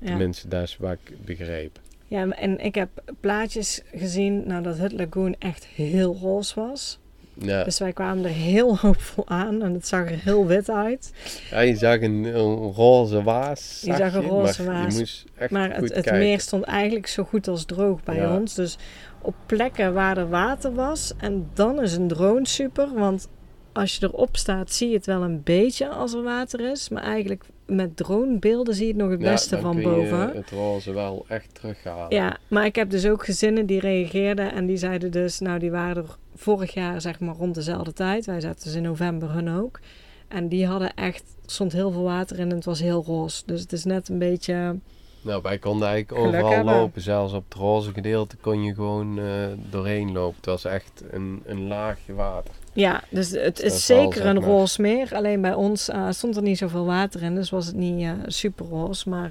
[0.00, 0.06] Ja.
[0.06, 1.78] Tenminste, dat is wat ik begreep.
[2.06, 2.88] Ja, en ik heb
[3.20, 6.98] plaatjes gezien nou, dat het lagoon echt heel roze was.
[7.34, 11.12] Ja, Dus wij kwamen er heel hoopvol aan en het zag er heel wit uit.
[11.50, 13.82] ja je zag een, een roze waas.
[13.84, 14.92] Je zag een roze maar waas.
[14.94, 18.16] Je moest echt Maar goed het, het meer stond eigenlijk zo goed als droog bij
[18.16, 18.36] Ja.
[18.36, 18.54] ons.
[18.54, 18.78] Dus
[19.22, 21.12] op plekken waar er water was.
[21.18, 22.88] En dan is een drone super.
[22.94, 23.28] Want
[23.72, 26.88] als je erop staat zie je het wel een beetje als er water is.
[26.88, 30.30] Maar eigenlijk met dronebeelden zie je het nog het Ja, beste van boven.
[30.34, 32.14] het roze wel echt terughalen.
[32.16, 35.70] Ja, maar ik heb dus ook gezinnen die reageerden en die zeiden dus, nou die
[35.70, 38.26] waren er vorig jaar zeg maar rond dezelfde tijd.
[38.26, 39.80] Wij zaten dus in november hun ook.
[40.28, 43.42] En die hadden echt, er stond heel veel water in en het was heel roze.
[43.46, 44.76] Dus het is net een beetje,
[45.22, 46.74] Nou, wij konden eigenlijk overal hebben.
[46.74, 47.02] lopen.
[47.02, 49.24] Zelfs op het roze gedeelte kon je gewoon eh,
[49.70, 50.36] doorheen lopen.
[50.36, 52.54] Het was echt een, een laagje water.
[52.72, 55.14] ja, dus het is zeker een roze meer.
[55.14, 58.10] Alleen bij ons eh, stond er niet zoveel water in, dus was het niet eh,
[58.26, 59.08] super roze.
[59.08, 59.30] Maar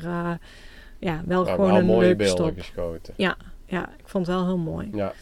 [1.00, 2.58] ja, wel Nou, gewoon wel een mooie leuke beelden stop.
[2.58, 3.13] geschoten.
[3.17, 4.89] Ja, ik vond het wel heel mooi.
[4.93, 5.13] Ja.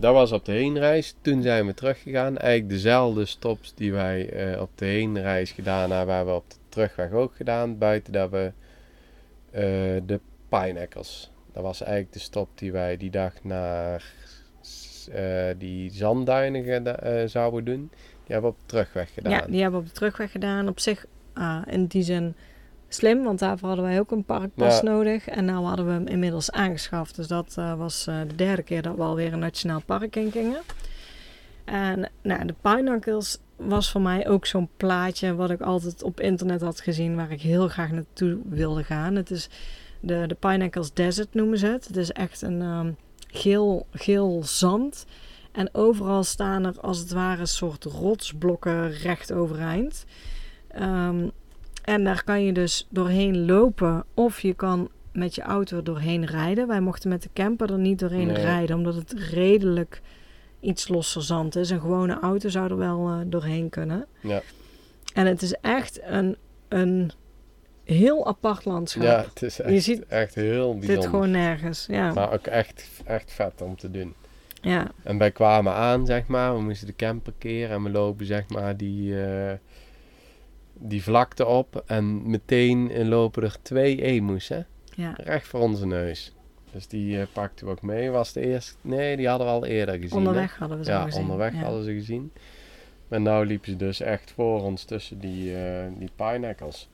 [0.00, 1.14] Dat was op de heenreis.
[1.20, 2.38] Toen zijn we teruggegaan.
[2.38, 6.56] Eigenlijk dezelfde stops die wij eh, op de heenreis gedaan hebben, hebben we op de
[6.68, 7.78] terugweg ook gedaan.
[7.78, 8.52] Buiten dat we
[9.50, 9.62] eh,
[10.06, 11.30] de Pineapples.
[11.52, 14.12] Dat was eigenlijk de stop die wij die dag naar
[15.12, 17.90] eh, die zandduinen geda- zouden doen.
[18.24, 19.32] Die hebben we op de terugweg gedaan.
[19.32, 20.68] Ja, die hebben we op de terugweg gedaan.
[20.68, 22.34] Op zich ah, in die zin
[22.94, 24.82] slim, want daarvoor hadden wij ook een parkpas Ja.
[24.82, 25.28] nodig.
[25.28, 27.16] En nou hadden we hem inmiddels aangeschaft.
[27.16, 30.30] Dus dat eh, was eh, de derde keer dat we alweer een nationaal park in
[30.30, 30.60] gingen.
[31.64, 36.60] En nou, de Pineapples was voor mij ook zo'n plaatje wat ik altijd op internet
[36.60, 39.14] had gezien, waar ik heel graag naartoe wilde gaan.
[39.14, 39.48] Het is
[40.00, 41.86] de, de Pineapples Desert noemen ze het.
[41.86, 42.90] Het is echt een ehm,
[43.28, 45.06] geel, geel zand.
[45.52, 50.04] En overal staan er als het ware een soort rotsblokken recht overeind.
[50.68, 51.28] Ehm,
[51.82, 56.66] en daar kan je dus doorheen lopen of je kan met je auto doorheen rijden.
[56.66, 58.36] Wij mochten met de camper er niet doorheen Nee.
[58.42, 60.00] rijden, omdat het redelijk
[60.60, 61.70] iets losser zand is.
[61.70, 64.06] Een gewone auto zou er wel eh, doorheen kunnen.
[64.20, 64.40] Ja.
[65.14, 66.36] En het is echt een,
[66.68, 67.10] een
[67.84, 69.02] heel apart landschap.
[69.02, 71.02] Ja, het is echt, Je ziet- echt heel Het bijzonder.
[71.02, 71.86] zit gewoon nergens.
[71.90, 72.12] Ja.
[72.12, 74.14] Maar ook echt, echt vet om te doen.
[74.62, 74.90] ja.
[75.02, 76.54] En wij kwamen aan, zeg maar.
[76.54, 79.52] We moesten de camper keren en we lopen, zeg maar, die, eh,
[80.80, 81.82] die vlakte op.
[81.86, 84.60] En meteen lopen er twee emus, hè.
[84.94, 85.14] ja.
[85.16, 86.34] Recht voor onze neus.
[86.72, 88.10] Dus die eh, pakten we ook mee.
[88.10, 88.74] Was de eerste...
[88.80, 90.10] Nee, die hadden we al eerder gezien.
[90.10, 90.16] hè.
[90.16, 91.22] Onderweg hadden we ze Ja, gezien.
[91.22, 91.58] onderweg ja.
[91.62, 92.32] hadden ze gezien.
[93.08, 96.88] Maar nou liepen ze dus echt voor ons tussen die, eh die pineapples.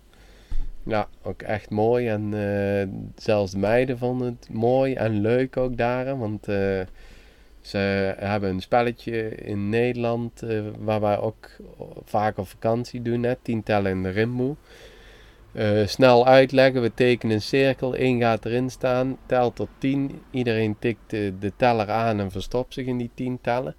[0.83, 2.09] Ja, ook echt mooi.
[2.09, 2.89] En eh,
[3.23, 6.19] zelfs de meiden vonden het mooi en leuk ook daar.
[6.19, 6.49] Want
[7.67, 11.51] ze hebben een spelletje in Nederland eh, waar wij ook
[12.05, 13.23] vaak op vakantie doen.
[13.23, 14.57] Hè, tien tellen in de rimboe.
[15.53, 20.21] Eh, snel uitleggen, we tekenen een cirkel, één gaat erin staan, telt tot 10.
[20.31, 23.75] Iedereen tikt de, teller aan en verstopt zich in die 10 tellen.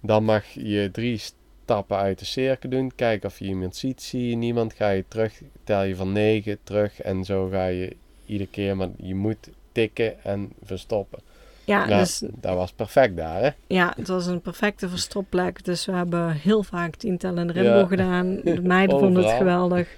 [0.00, 4.28] Dan mag je drie stappen uit de cirkel doen, kijken of je iemand ziet, zie
[4.28, 8.50] je niemand, ga je terug, tel je van 9 terug en zo ga je iedere
[8.50, 11.25] keer, maar je moet tikken en verstoppen.
[11.66, 13.50] Ja, nou, dus dat was perfect daar, hè?
[13.66, 15.64] ja, het was een perfecte verstopplek.
[15.64, 17.86] Dus we hebben heel vaak tientallen Rimbo Ja.
[17.86, 18.40] gedaan.
[18.44, 19.88] De meiden vonden het geweldig.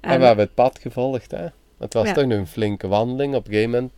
[0.00, 1.46] En, we hebben het pad gevolgd, hè?
[1.78, 2.12] Het was Ja.
[2.12, 3.34] toch een flinke wandeling.
[3.34, 3.92] Op een gegeven moment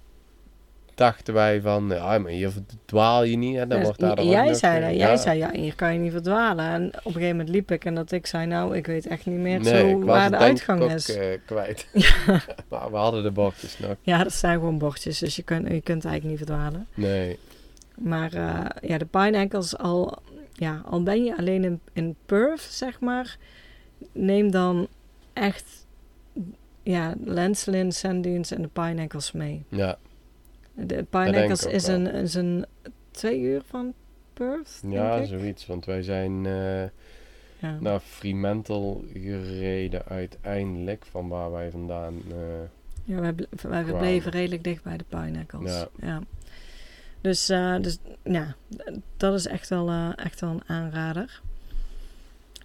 [0.96, 2.52] dachten wij van, ja, maar hier
[2.84, 3.66] dwaal je niet, hè?
[3.66, 4.96] Dan Dus wordt daar j- ook jij zei eh, dat.
[4.98, 5.16] Jij ja.
[5.16, 6.64] zei, ja, hier kan je niet verdwalen.
[6.64, 9.26] En op een gegeven moment liep ik en dat ik zei, nou, ik weet echt
[9.26, 11.16] niet meer Nee, zo waar de uitgang ik ook, is.
[11.16, 11.86] eh, kwijt.
[12.70, 13.94] maar we hadden de bordjes nog.
[14.02, 16.86] Ja, dat zijn gewoon bordjes, dus je kunt, je kunt eigenlijk niet verdwalen.
[16.94, 17.38] Nee,
[17.94, 20.18] Maar eh, ja, de Pineapples, al,
[20.52, 23.36] ja, al ben je alleen in, in Perth, zeg maar,
[24.12, 24.88] neem dan
[25.32, 25.86] echt
[26.82, 29.64] ja, Lancelin, Sand Dunes en de Pineapples mee.
[29.68, 29.98] ja.
[30.76, 32.66] De ook is een, is een
[33.10, 33.94] twee uur van
[34.32, 35.66] Perth, Ja, zoiets.
[35.66, 36.82] Want wij zijn eh,
[37.58, 37.78] Ja.
[37.80, 42.14] naar Fremantle gereden uiteindelijk, van waar wij vandaan...
[42.30, 42.34] eh,
[43.04, 45.72] Ja, wij, wij bleven redelijk dicht bij de Pineapples.
[45.72, 45.88] Ja.
[46.00, 46.20] Ja.
[47.20, 48.54] Dus, eh, dus ja,
[49.16, 51.40] dat is echt wel, echt wel een aanrader.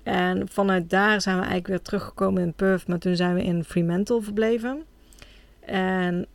[0.03, 3.63] En vanuit daar zijn we eigenlijk weer teruggekomen in Perth, maar toen zijn we in
[3.63, 4.83] Fremantle verbleven.
[5.59, 6.25] En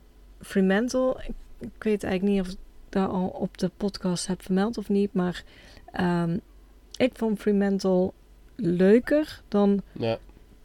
[0.41, 1.17] Fremantle,
[1.59, 2.57] ik, weet eigenlijk niet of ik
[2.89, 5.43] dat al op de podcast heb vermeld of niet, maar
[5.91, 6.37] ehm,
[6.97, 8.11] ik vond Fremantle
[8.55, 10.17] leuker dan ja,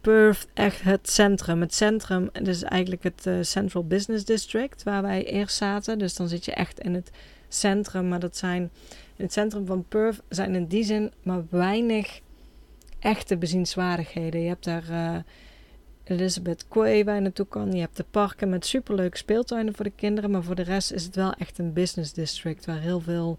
[0.03, 1.61] Perth echt het centrum.
[1.61, 5.99] Het centrum, dus eigenlijk het eh, Central Business District waar wij eerst zaten.
[5.99, 7.11] Dus dan zit je echt in het
[7.49, 8.09] centrum.
[8.09, 8.63] Maar dat zijn,
[9.17, 12.21] in het centrum van Perth zijn in die zin maar weinig
[12.99, 14.41] echte bezienswaardigheden.
[14.41, 15.17] Je hebt daar eh,
[16.05, 17.73] Elizabeth Quay waar je naartoe kan.
[17.73, 20.31] Je hebt de parken met superleuke speeltuinen voor de kinderen.
[20.31, 23.39] Maar voor de rest is het wel echt een business district waar heel veel...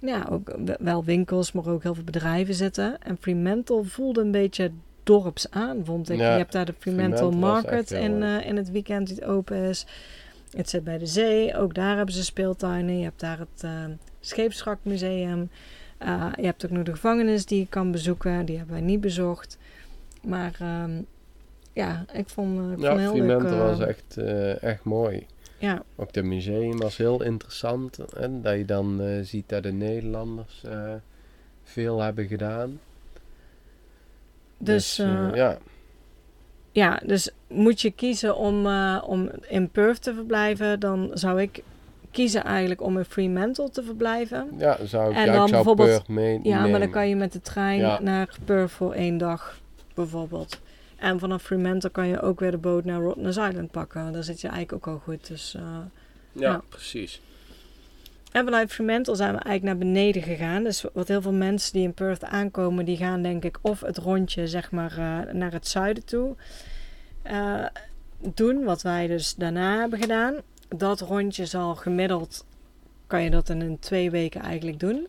[0.00, 3.02] Ja, ook wel winkels, maar ook heel veel bedrijven zitten.
[3.02, 4.70] En Fremantle voelde een beetje
[5.02, 6.18] dorps aan, vond ik.
[6.18, 9.56] Ja, je hebt daar de Fremantle, Market in, eh, in het weekend die het open
[9.56, 9.86] is.
[10.56, 12.98] Het zit bij de zee, ook daar hebben ze speeltuinen.
[12.98, 13.70] Je hebt daar het uh,
[14.20, 15.50] Scheepswrakmuseum.
[16.02, 18.44] Uh, je hebt ook nog de gevangenis die je kan bezoeken.
[18.44, 19.58] Die hebben wij niet bezocht.
[20.22, 21.06] Maar um,
[21.78, 23.58] ja, ik vond, uh, ik ja vond heel Fremantle leuk.
[23.58, 25.26] was echt, uh, echt mooi.
[25.58, 25.82] Ja.
[25.96, 27.98] Ook het museum was heel interessant.
[27.98, 30.92] En dat je dan uh, ziet dat de Nederlanders uh,
[31.62, 32.80] veel hebben gedaan.
[34.58, 35.58] Dus, dus ja.
[36.72, 38.66] Ja, dus moet je kiezen om,
[39.02, 41.62] om in Perth te verblijven, dan zou ik
[42.10, 44.48] kiezen eigenlijk om in Fremantle te verblijven.
[44.58, 46.70] Ja, zou ik, en ja, dan ik zou bijvoorbeeld, Perth mee, Ja, nemen.
[46.70, 48.00] maar dan kan je met de trein Ja.
[48.00, 49.60] naar Perth voor één dag,
[49.94, 50.60] bijvoorbeeld.
[50.98, 54.12] En vanaf Fremantle kan je ook weer de boot naar Rottnest Island pakken.
[54.12, 55.26] Daar zit je eigenlijk ook al goed.
[55.26, 55.62] Dus, uh,
[56.32, 56.62] ja, ja.
[56.68, 57.20] precies.
[58.32, 60.64] En vanuit Fremantle zijn we eigenlijk naar beneden gegaan.
[60.64, 63.98] Dus wat heel veel mensen die in Perth aankomen, die gaan denk ik of het
[63.98, 66.36] rondje zeg maar eh, naar het zuiden toe
[67.22, 67.64] eh,
[68.34, 68.64] doen.
[68.64, 70.34] Wat wij dus daarna hebben gedaan.
[70.68, 72.44] Dat rondje zal gemiddeld,
[73.06, 75.06] kan je dat in een twee weken eigenlijk doen.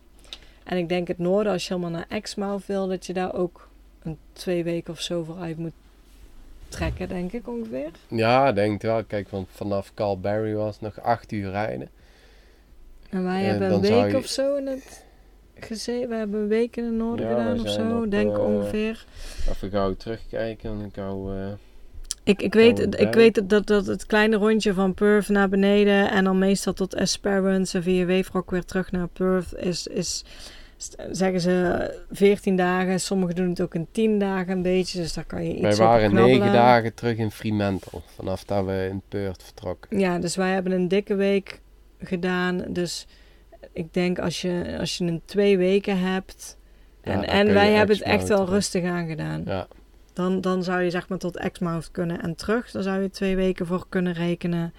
[0.64, 3.69] En ik denk het noorden, als je helemaal naar Exmouth wil, dat je daar ook
[4.04, 5.72] een twee weken of zo vooruit moet
[6.68, 7.92] trekken, denk ik ongeveer.
[8.08, 9.04] Ja, denk ik wel.
[9.04, 11.90] Kijk, want vanaf Calbarry was nog acht uur rijden.
[13.10, 15.06] En wij hebben een week je- of zo in het
[15.60, 16.10] gezeten.
[16.10, 18.44] We hebben een week in het noorden Ja, gedaan of zo, op, denk ik eh,
[18.44, 19.06] ongeveer.
[19.50, 21.32] Even gauw terugkijken en ik gauw...
[21.34, 21.48] eh,
[22.24, 26.24] Ik, ik weet, ik weet dat, dat het kleine rondje van Perth naar beneden en
[26.24, 30.24] dan meestal tot Esperance en via Weefrock weer terug naar Perth is, is
[31.12, 33.00] zeggen ze 14 dagen.
[33.00, 35.76] Sommigen doen het ook in 10 dagen een beetje, dus daar kan je iets wij
[35.76, 36.40] waren knabbelen.
[36.40, 38.02] negen dagen terug in Fremantle.
[38.16, 40.00] Vanaf dat we in Perth vertrokken.
[40.00, 41.62] Ja, dus wij hebben een dikke week
[42.00, 42.64] gedaan.
[42.68, 43.08] Dus
[43.74, 46.58] ik denk als je, als je een twee weken hebt.
[47.02, 49.42] En, dan en wij hebben het echt wel rustig aangedaan.
[49.46, 49.68] Ja,
[50.14, 52.72] Dan, dan zou je zeg maar tot Exmouth kunnen en terug.
[52.72, 54.74] Daar zou je twee weken voor kunnen rekenen.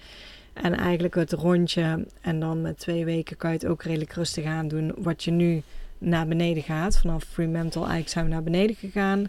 [0.53, 2.05] En eigenlijk het rondje.
[2.21, 4.93] En dan met twee weken kan je het ook redelijk rustig aan doen.
[4.97, 5.61] Wat je nu
[6.01, 6.97] naar beneden gaat.
[6.97, 9.25] Vanaf Fremantle eigenlijk zijn we naar beneden gegaan.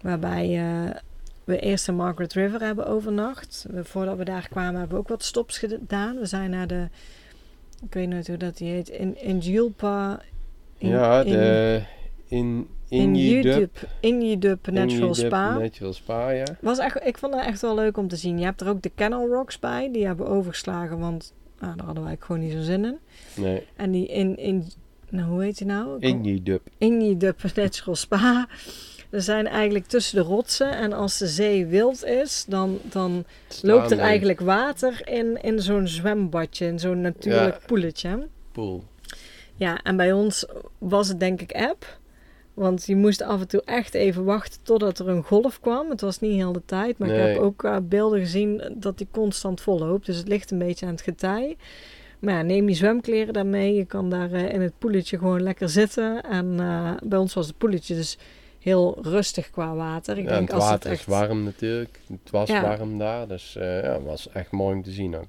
[0.00, 0.96] Waarbij eh,
[1.44, 3.66] we eerst in Margaret River hebben overnacht.
[3.70, 6.18] We, voordat we daar kwamen hebben we ook wat stops gedaan.
[6.18, 6.88] We zijn naar de...
[7.84, 8.88] Ik weet nooit hoe dat die heet.
[8.88, 10.20] In, in Julpa.
[10.78, 11.82] In, ja in- de...
[12.26, 12.68] In...
[12.88, 13.16] in.
[13.16, 15.58] Udup, Injidup Natural Spa.
[15.58, 16.44] Natural Spa, ja.
[16.60, 18.38] Was echt, ik vond het echt wel leuk om te zien.
[18.38, 19.90] Je hebt er ook de Kennel Rocks bij.
[19.92, 22.98] Die hebben we overgeslagen, want ah, daar hadden wij gewoon niet zo zin in.
[23.36, 24.64] Nee, En die in, in
[25.12, 25.96] nou, hoe heet die nou?
[26.00, 26.62] Injidup.
[26.78, 28.48] Injidup Natural Spa.
[29.10, 30.70] Er zijn eigenlijk tussen de rotsen.
[30.76, 33.24] En als de zee wild is, dan, dan
[33.62, 36.66] loopt er eigenlijk water in, in zo'n zwembadje.
[36.66, 37.66] In zo'n natuurlijk Ja.
[37.66, 38.28] poeletje.
[38.52, 38.84] Pool.
[39.54, 40.46] Ja, en bij ons
[40.78, 42.00] was het denk ik app.
[42.54, 45.90] Want je moest af en toe echt even wachten totdat er een golf kwam.
[45.90, 49.08] Het was niet heel de tijd, maar ik heb ook eh, beelden gezien dat die
[49.10, 50.06] constant vol loopt.
[50.06, 51.56] Dus het ligt een beetje aan het getij.
[52.22, 53.74] Maar ja, neem je zwemkleren daarmee.
[53.74, 56.22] Je kan daar eh, in het poeletje gewoon lekker zitten.
[56.22, 58.18] En eh, bij ons was het poeletje dus
[58.58, 60.18] heel rustig qua water.
[60.18, 62.00] Ik Ja, en denk het als water het is warm natuurlijk.
[62.08, 62.62] Het was Ja.
[62.62, 65.28] warm daar, dus eh, ja, het was echt mooi om te zien ook.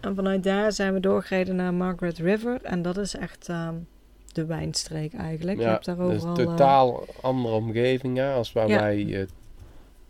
[0.00, 2.58] En vanuit daar zijn we doorgereden naar Margaret River.
[2.62, 3.74] En dat is echt ehm,
[4.32, 5.58] de wijnstreek eigenlijk.
[5.58, 6.34] je Ja, hebt daar is overal...
[6.34, 8.78] een eh, totaal andere omgeving ja, als waar Ja.
[8.80, 9.26] wij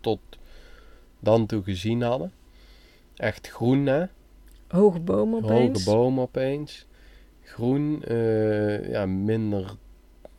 [0.00, 0.20] tot
[1.20, 2.32] dan toe gezien hadden.
[3.16, 4.04] Echt groen, hè?
[4.70, 5.84] Hoge bomen opeens.
[5.84, 6.86] Hoge bomen opeens.
[7.42, 9.74] Groen, eh, ja, minder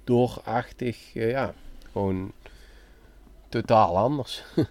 [0.03, 1.15] doorachtig.
[1.15, 1.53] eh, ja,
[1.91, 2.31] gewoon
[3.49, 4.43] totaal anders.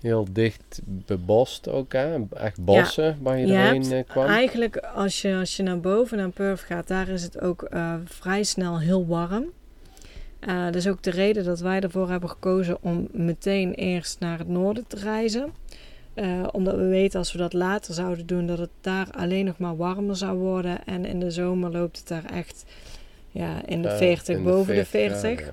[0.00, 2.24] Heel dicht bebost ook, hè?
[2.30, 4.26] Echt bossen waar je hebt eh, kwam.
[4.26, 7.68] Eigenlijk als je, als je naar boven naar Perth gaat, daar is het ook
[8.04, 9.44] vrij snel heel warm.
[10.40, 14.48] Dat is ook de reden dat wij ervoor hebben gekozen om meteen eerst naar het
[14.48, 15.52] noorden te reizen.
[16.14, 19.58] Eh, omdat we weten als we dat later zouden doen, dat het daar alleen nog
[19.58, 20.84] maar warmer zou worden.
[20.84, 22.64] En in de zomer loopt het daar echt
[23.30, 25.46] ja, in de Eh, 40, in boven de 40, 40.
[25.46, 25.52] ja,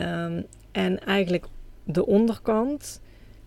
[0.00, 0.42] Ehm,
[0.72, 1.46] en eigenlijk
[1.84, 3.00] de onderkant,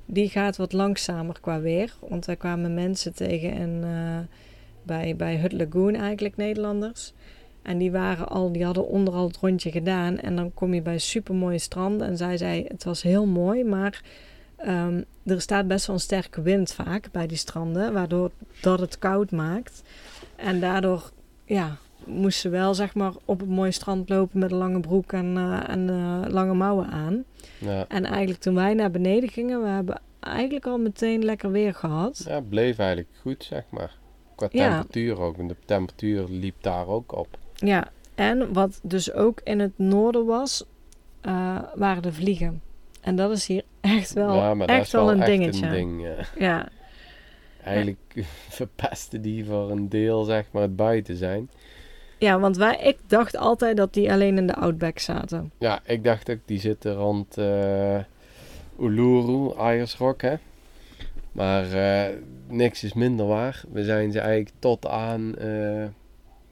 [0.06, 1.94] die gaat wat langzamer qua weer.
[2.10, 4.18] Want wij kwamen mensen tegen in, eh,
[4.84, 7.14] bij, bij Hut Lagoon eigenlijk, Nederlanders.
[7.62, 10.20] En die, waren al, die hadden onderal het rondje gedaan.
[10.20, 12.08] En dan kom je bij supermooie stranden.
[12.08, 14.02] En zij zei, het was heel mooi, maar
[14.64, 17.94] ehm, er staat best wel een sterke wind vaak bij die stranden.
[17.94, 19.82] Waardoor dat het koud maakt.
[20.36, 21.12] En daardoor,
[21.46, 25.12] ja, moest ze wel zeg maar op een mooi strand lopen met een lange broek
[25.14, 27.24] en, eh, en eh, lange mouwen aan.
[27.58, 27.86] Ja.
[27.88, 32.24] En eigenlijk toen wij naar beneden gingen, we hebben eigenlijk al meteen lekker weer gehad.
[32.28, 33.98] Ja, het bleef eigenlijk goed, zeg maar.
[34.36, 34.68] Qua Ja.
[34.70, 35.38] temperatuur ook.
[35.38, 37.28] En de temperatuur liep daar ook op.
[37.56, 40.64] Ja, en wat dus ook in het noorden was,
[41.22, 42.62] eh, waren de vliegen.
[43.04, 45.66] En dat is hier echt wel, ja, maar dat echt is wel wel een dingetje.
[45.66, 46.02] een ding.
[46.02, 46.16] ja.
[46.38, 46.68] Ja,
[47.64, 48.00] Eigenlijk
[48.60, 51.50] verpesten die voor een deel, zeg maar, het buiten zijn.
[52.18, 55.52] ja, want wij, ik dacht altijd dat die alleen in de Outback zaten.
[55.58, 57.98] Ja, ik dacht ook, die zitten rond eh
[58.80, 60.34] Uluru, Ayersrock, hè.
[61.32, 62.16] Maar eh,
[62.48, 63.62] niks is minder waar.
[63.72, 65.36] We zijn ze eigenlijk tot aan...
[65.38, 65.84] eh,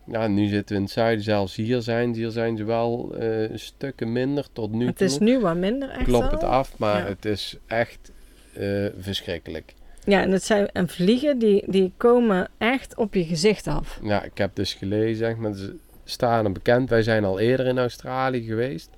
[0.06, 2.14] ja, nu zitten we in het zuiden, zelfs hier zijn.
[2.14, 6.04] Hier zijn ze wel eh, stukken minder tot nu het is nu wat minder echt
[6.04, 7.06] Klopt het af, maar Ja.
[7.08, 8.12] het is echt
[8.54, 9.74] eh, verschrikkelijk.
[10.06, 14.00] Ja, en, het zijn, en vliegen die, die komen echt op je gezicht af.
[14.04, 16.90] Ja, ik heb dus gelezen, zeg maar, ze staan bekend.
[16.90, 18.90] Wij zijn al eerder in Australië geweest.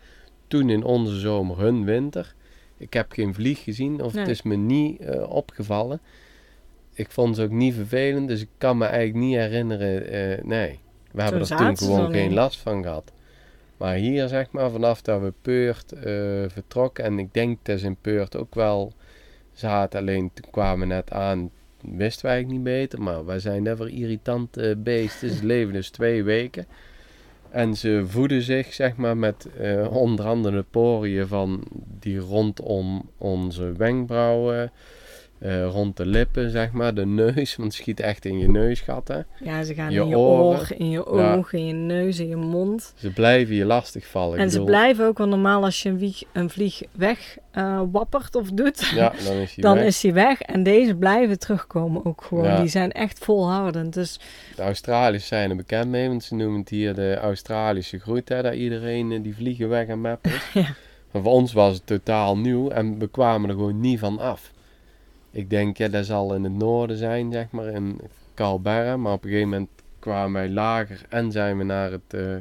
[0.48, 2.34] Toen in onze zomer, hun winter.
[2.78, 6.02] Ik heb geen vlieg gezien, of het is me niet eh, opgevallen.
[6.94, 10.48] ik vond ze ook niet vervelend, dus ik kan me eigenlijk niet herinneren.
[10.48, 10.80] nee,
[11.14, 13.12] we hebben er toen gewoon geen last van gehad.
[13.78, 16.04] Maar hier, zeg maar, vanaf dat we Peurt eh,
[16.48, 18.94] vertrokken, en ik denk dat ze in Peurt ook wel
[19.54, 21.50] zaten, alleen toen kwamen we net aan,
[21.82, 25.30] wisten wij eigenlijk niet beter, maar wij zijn never irritante beesten.
[25.30, 26.66] Ze leven dus twee weken.
[27.50, 31.64] En ze voeden zich, zeg maar, met eh, onder andere de poriën van
[32.00, 34.72] die rondom onze wenkbrauwen,
[35.44, 39.26] eh, rond de lippen, zeg maar, de neus, want het schiet echt in je neusgatten.
[39.40, 40.44] Ja, ze gaan Je in je oren.
[40.44, 41.36] oor, in je Ja.
[41.36, 42.94] oog, in je neus, in je mond.
[42.96, 44.34] Ze blijven je lastigvallen.
[44.36, 47.38] Ik en ze bedoel, blijven ook wel normaal als je een, wieg, een vlieg weg
[47.52, 48.92] eh, wappert of doet.
[48.96, 49.86] Ja, dan is hij dan weg.
[49.86, 50.42] is die weg.
[50.42, 52.44] En deze blijven terugkomen ook gewoon.
[52.44, 52.60] Ja.
[52.60, 53.94] Die zijn echt volhardend.
[53.94, 54.20] Dus
[54.56, 58.42] De Australiërs zijn er bekend mee, want ze noemen het hier de Australische groet, hè,
[58.42, 60.50] dat iedereen eh, die vliegen weg aan mappen is.
[60.64, 60.68] Ja.
[61.12, 64.52] Maar voor ons was het totaal nieuw en we kwamen er gewoon niet van af.
[65.34, 68.00] Ik denk, ja, dat zal in het noorden zijn, zeg maar, in
[68.34, 68.98] Canberra.
[68.98, 69.70] Maar op een gegeven moment
[70.00, 72.36] kwamen wij lager en zijn we naar het eh,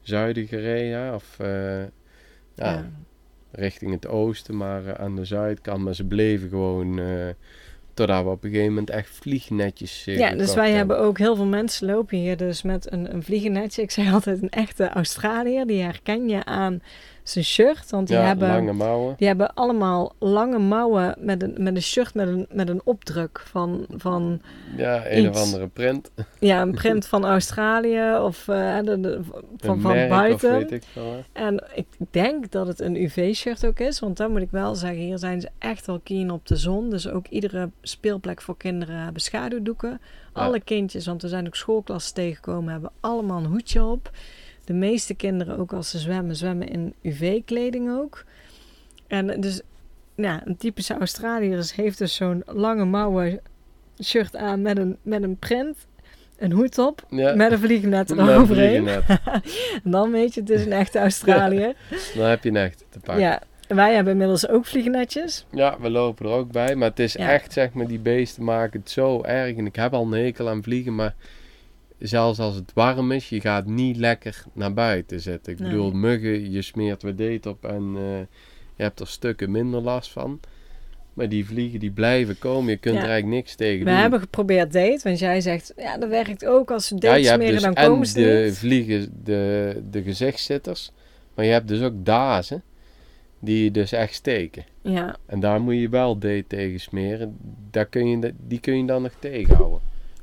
[0.00, 1.86] zuiden gereden, of eh, ja,
[2.54, 2.90] ja.
[3.50, 5.84] richting het oosten, maar eh, aan de zuidkant.
[5.84, 7.00] Maar ze bleven gewoon,
[7.94, 10.76] totdat we op een gegeven moment echt vliegnetjes eh, Ja, dus wij hebben.
[10.76, 13.82] hebben ook heel veel mensen lopen hier dus met een, een vliegennetje.
[13.82, 15.66] Ik zeg altijd een echte Australiër.
[15.66, 16.82] Die herken je aan
[17.30, 17.90] zijn shirt.
[17.90, 19.14] Want die, ja, hebben, lange mouwen.
[19.16, 23.42] die hebben allemaal lange mouwen met een, met een shirt met een, met een opdruk
[23.46, 24.40] van, van
[24.76, 25.38] Ja, een Iets.
[25.38, 26.10] of andere print.
[26.38, 29.20] ja, een print van Australië of eh, de, de-
[29.56, 30.52] van, een van buiten.
[30.52, 30.82] Weet ik.
[31.32, 33.98] En ik denk dat het een UV-shirt ook is.
[34.00, 36.90] Want dan moet ik wel zeggen, hier zijn ze echt wel keen op de zon.
[36.90, 40.00] Dus ook iedere speelplek voor kinderen hebben schaduwdoeken.
[40.32, 44.10] Alle kindjes, want we zijn ook schoolklassen tegengekomen, hebben allemaal een hoedje op.
[44.70, 48.24] De meeste kinderen, ook als ze zwemmen, zwemmen in UV-kleding ook.
[49.06, 49.60] En dus,
[50.14, 53.40] ja, een typische Australiër heeft dus zo'n lange mouwen
[54.02, 55.76] shirt aan met een, met een print.
[56.38, 58.46] Een hoed op, Ja, met een vliegnet eroverheen.
[58.88, 59.20] vliegennet.
[59.84, 61.74] En dan weet je, het is een echte Australiër.
[62.16, 63.24] Dan heb je een echt te pakken.
[63.24, 63.42] Ja.
[63.68, 65.46] Ja, wij hebben inmiddels ook vliegennetjes.
[65.80, 66.74] we lopen er ook bij.
[66.74, 67.30] Maar het is Ja.
[67.30, 69.56] echt, zeg maar, die beesten maken het zo erg.
[69.56, 71.14] En ik heb al een hekel aan vliegen, maar
[72.00, 75.52] zelfs als het warm is, je gaat niet lekker naar buiten zitten.
[75.52, 75.70] Ik Nee.
[75.70, 78.18] bedoel, muggen, je smeert weer deet op en eh,
[78.76, 80.40] je hebt er stukken minder last van.
[81.14, 83.00] Maar die vliegen die blijven komen, je kunt Ja.
[83.02, 84.00] er eigenlijk niks tegen We doen.
[84.00, 86.70] hebben geprobeerd date, want jij zegt, ja, dat werkt ook.
[86.70, 88.58] Als ze date smeren, dus dan en komen ze de niet.
[88.58, 90.92] vliegen, de, de gezichtszitters,
[91.34, 92.62] maar je hebt dus ook dazen
[93.40, 94.64] die je dus echt steken.
[94.82, 97.36] Ja, En daar moet je wel date tegen smeren.
[97.70, 99.80] Daar kun je, die kun je dan nog tegenhouden.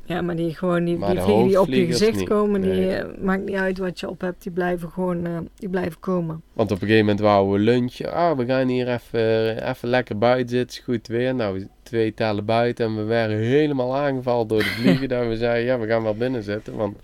[0.07, 2.27] Ja, maar die, gewoon, die, die vliegen die op je gezicht niet.
[2.27, 2.89] komen, die Nee.
[2.95, 4.43] eh, maakt niet uit wat je op hebt.
[4.43, 6.41] Die blijven gewoon, eh, die blijven komen.
[6.53, 8.13] Want op een gegeven moment wouden we lunchen.
[8.13, 10.83] Ah, we gaan hier even, even lekker buiten zitten.
[10.83, 11.35] Goed weer.
[11.35, 12.85] Nou, we twee tellen buiten.
[12.85, 15.07] En we werden helemaal aangevallen door de vliegen.
[15.09, 16.75] dat we zeiden, ja, we gaan wel binnen zitten.
[16.75, 16.97] Want...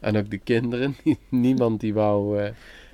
[0.00, 0.96] En ook de kinderen.
[1.28, 2.50] Niemand die wou eh,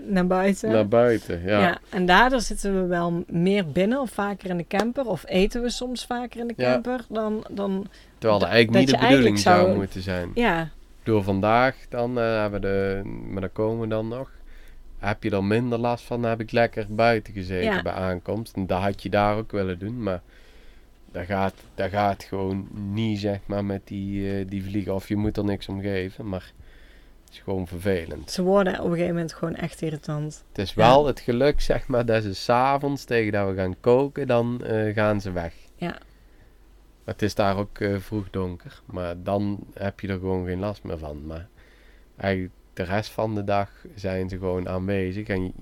[0.06, 0.70] Naar buiten.
[0.70, 1.42] naar buiten.
[1.44, 1.60] Ja.
[1.60, 1.78] ja.
[1.90, 5.06] en daardoor zitten we wel meer binnen of vaker in de camper.
[5.06, 6.72] Of eten we soms vaker in de Ja.
[6.72, 7.86] camper dan, dan
[8.18, 10.30] Terwijl dat eigenlijk niet de bedoeling zou zou- moeten zijn.
[10.34, 10.68] ja,
[11.02, 14.30] Door vandaag dan eh, hebben we de, maar daar komen we dan nog.
[14.98, 17.82] Heb je er minder last van, dan heb ik lekker buiten gezeten Ja.
[17.82, 18.56] bij aankomst.
[18.56, 20.20] En dat had je daar ook willen doen, maar
[21.12, 24.94] dat gaat, dat gaat gewoon niet zeg maar met die, eh, die vliegen.
[24.94, 26.52] Of je moet er niks om geven, maar
[27.32, 28.30] is gewoon vervelend.
[28.30, 30.44] ze worden op een gegeven moment gewoon echt irritant.
[30.48, 34.26] Het is wel het geluk zeg maar dat ze s'avonds tegen dat we gaan koken,
[34.26, 35.54] dan eh, gaan ze weg.
[35.76, 35.88] Ja.
[37.04, 38.82] Maar het is daar ook eh, vroeg donker.
[38.86, 41.26] Maar dan heb je er gewoon geen last meer van.
[41.26, 41.48] Maar
[42.16, 45.26] eigenlijk de rest van de dag zijn ze gewoon aanwezig.
[45.26, 45.52] En je-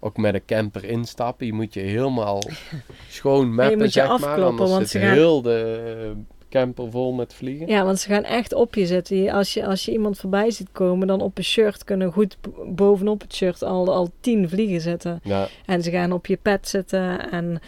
[0.00, 1.46] ook met een camper instappen.
[1.46, 2.42] Je moet je helemaal
[3.08, 4.12] schoon mappen, moet je zeg maar.
[4.14, 6.12] afkloppen, Anders want ze gaan- heel de
[6.54, 7.66] camper vol met vliegen.
[7.66, 9.30] Ja, want ze gaan echt op je zitten.
[9.30, 12.36] Als je, als je iemand voorbij ziet komen, dan op een shirt kunnen goed
[12.66, 15.20] bovenop het shirt al, al tien vliegen zitten.
[15.22, 17.60] Ja, En ze gaan op je pet zitten en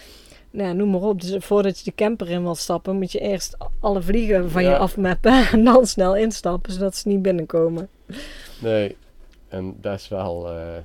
[0.50, 1.20] nou, ja, noem maar op.
[1.20, 4.76] Dus voordat je de camper in wil stappen, moet je eerst alle vliegen van je
[4.76, 7.88] afmappen en dan snel instappen, zodat ze niet binnenkomen.
[8.60, 8.96] nee.
[9.48, 10.48] En dat is wel...
[10.50, 10.76] eh,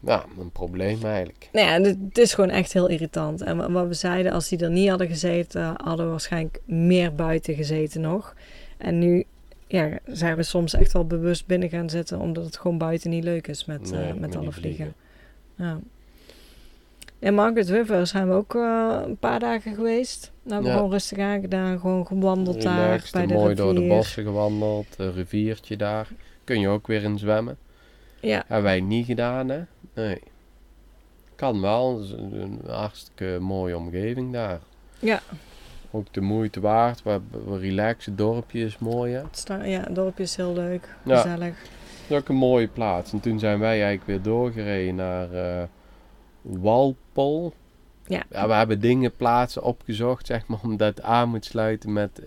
[0.00, 1.48] ja, een probleem eigenlijk.
[1.52, 3.40] Nou ja, het, is gewoon echt heel irritant.
[3.42, 7.14] En wa- wat we zeiden, als die er niet hadden gezeten, hadden we waarschijnlijk meer
[7.14, 8.34] buiten gezeten nog.
[8.76, 9.24] En nu
[9.66, 13.24] ja, zijn we soms echt wel bewust binnen gaan zitten, omdat het gewoon buiten niet
[13.24, 14.94] leuk is met, eh, met met alle vliegen.
[15.54, 15.78] Ja.
[17.18, 20.20] In Margaret River zijn we ook eh, een paar dagen geweest.
[20.22, 20.76] Nou, we hebben Ja.
[20.76, 23.64] gewoon rustig aangedaan, gewoon gewandeld daar bij de mooi rivier.
[23.64, 24.86] door de bossen gewandeld.
[24.96, 26.08] Een riviertje daar.
[26.44, 27.56] Kun je ook weer in zwemmen.
[28.20, 29.60] Ja, Hebben wij niet gedaan, hè?
[29.98, 30.20] Nee.
[31.34, 31.94] Kan wel.
[31.94, 34.60] Het is een, hartstikke mooie omgeving daar.
[34.98, 35.20] Ja.
[35.90, 37.02] ook de moeite waard.
[37.02, 37.20] We
[37.58, 39.22] relaxen, het dorpje is mooi hè.
[39.64, 40.96] Ja, het dorpje is heel leuk.
[41.04, 41.16] Ja.
[41.16, 41.60] Gezellig.
[41.60, 43.12] Het is ook een mooie plaats.
[43.12, 45.62] En toen zijn wij eigenlijk weer doorgereden naar eh
[46.42, 47.52] Walpole.
[48.06, 48.24] Ja.
[48.28, 52.26] we hebben dingen, plaatsen opgezocht, zeg maar, omdat het aan moet sluiten met eh,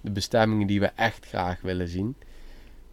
[0.00, 2.16] de bestemmingen die we echt graag willen zien.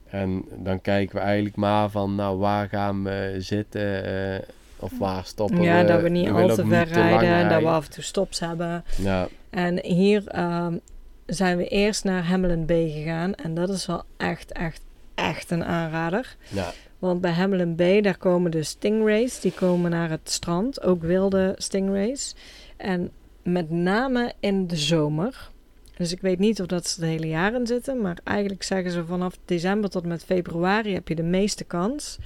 [0.09, 4.39] En dan kijken we eigenlijk maar van, nou, waar gaan we zitten eh,
[4.79, 5.87] of waar stoppen Ja, we.
[5.87, 7.49] dat we niet We al te ver te rijden.
[7.49, 8.83] Dat we af en toe stops hebben.
[8.97, 10.77] Ja, En hier ehm,
[11.25, 13.35] zijn we eerst naar Hamilton Bay gegaan.
[13.35, 14.81] En dat is wel echt, echt,
[15.15, 16.35] echt een aanrader.
[16.47, 19.39] ja, Want bij Hamilton Bay, daar komen de stingrays.
[19.39, 20.81] Die komen naar het strand.
[20.83, 22.35] Ook wilde stingrays.
[22.77, 23.11] En
[23.43, 25.49] met name in de zomer.
[25.97, 28.01] Dus ik weet niet of dat ze het hele jaar in zitten.
[28.01, 32.17] Maar eigenlijk zeggen ze vanaf december tot met februari heb je de meeste kans.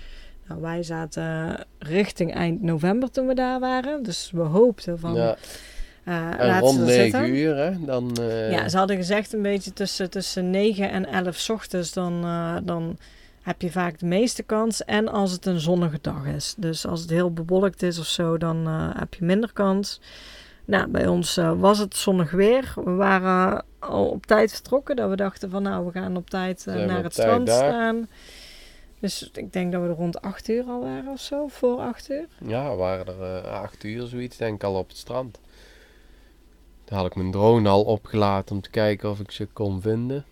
[0.48, 4.04] Nou, wij zaten richting eind november toen we daar waren.
[4.04, 5.14] Dus we hoopten van...
[5.14, 5.36] ja.
[6.04, 7.36] eh En rond ze 9 zitten.
[7.36, 8.18] uur, hè, dan...
[8.22, 11.94] eh, Ja, ze hadden gezegd een beetje tussen, tussen 9 en 11 's ochtends.
[11.94, 12.98] Dan, eh, dan
[13.42, 14.86] heb je vaak de meeste kans.
[14.86, 16.54] En als het een zonnige dag is.
[16.58, 18.68] Dus als het heel bewolkt is of zo, dan
[18.98, 20.00] heb je minder kans.
[20.72, 22.74] Nou, bij ons eh, was het zonnig weer.
[22.76, 24.96] We waren al op tijd vertrokken.
[24.96, 27.58] Dat we dachten van nou, we gaan op tijd eh, naar het strand daar?
[27.58, 28.08] staan.
[29.00, 31.48] Dus ik denk dat we er rond 8 uur al waren of zo.
[31.48, 32.28] Voor 8 uur.
[32.46, 35.40] Ja, we waren er eh, acht uur zoiets, denk ik, al op het strand.
[36.84, 40.26] Toen had ik mijn drone al opgelaten om te kijken of ik ze kon vinden.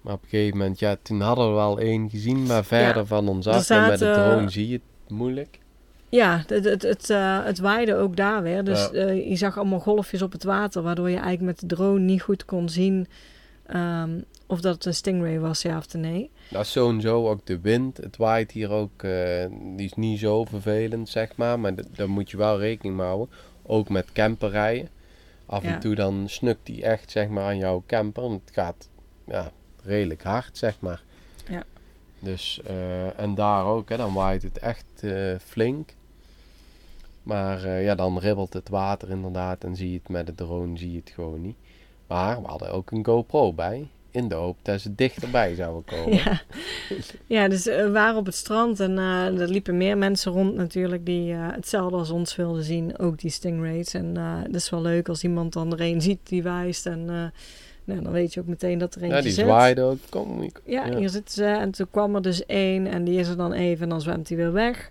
[0.00, 3.28] Maar op een gegeven moment, ja, toen hadden we wel één gezien, maar verder van
[3.28, 3.70] ons af.
[3.70, 5.58] En met de drone zie je het moeilijk.
[6.08, 8.64] Ja, het, het, het, eh, het waaide ook daar weer.
[8.64, 8.98] Dus Ja.
[9.06, 12.22] eh, je zag allemaal golfjes op het water, waardoor je eigenlijk met de drone niet
[12.22, 13.06] goed kon zien
[13.66, 14.10] ehm,
[14.46, 16.30] of dat het een stingray was, ja of nee.
[16.50, 17.96] Dat is sowieso ook de wind.
[17.96, 19.46] Het waait hier ook, eh,
[19.76, 21.60] die is niet zo vervelend, zeg maar.
[21.60, 23.28] Maar daar moet je wel rekening mee houden.
[23.62, 24.88] Ook met camperrijden.
[25.46, 25.74] Af Ja.
[25.74, 28.22] en toe dan snukt die echt, zeg maar, aan jouw camper.
[28.22, 28.88] Want het gaat,
[29.26, 29.50] ja,
[29.84, 31.02] redelijk hard, zeg maar.
[31.50, 31.62] Ja.
[32.26, 35.90] Dus, eh, en daar ook, hè, dan waait het echt eh, flink.
[37.22, 40.78] Maar eh, ja, dan ribbelt het water inderdaad en zie je het met de drone,
[40.78, 41.56] zie je het gewoon niet.
[42.06, 46.14] Maar we hadden ook een GoPro bij, in de hoop dat ze dichterbij zouden komen.
[46.16, 46.40] Ja,
[47.26, 51.32] ja dus we waren op het strand en er liepen meer mensen rond natuurlijk die
[51.32, 52.98] hetzelfde als ons wilden zien.
[52.98, 53.94] Ook die stingrays.
[53.94, 54.14] En
[54.44, 56.86] dat is wel leuk als iemand dan er een ziet die wijst.
[56.86, 57.32] En
[57.86, 59.44] nou, dan weet je ook meteen dat er eentje Ja, die zit.
[59.44, 59.98] zwaaide ook.
[60.10, 60.96] Kom, ik- Ja, Ja.
[60.96, 61.44] hier zitten ze.
[61.44, 64.28] En toen kwam er dus één en die is er dan even en dan zwemt
[64.28, 64.90] hij weer weg.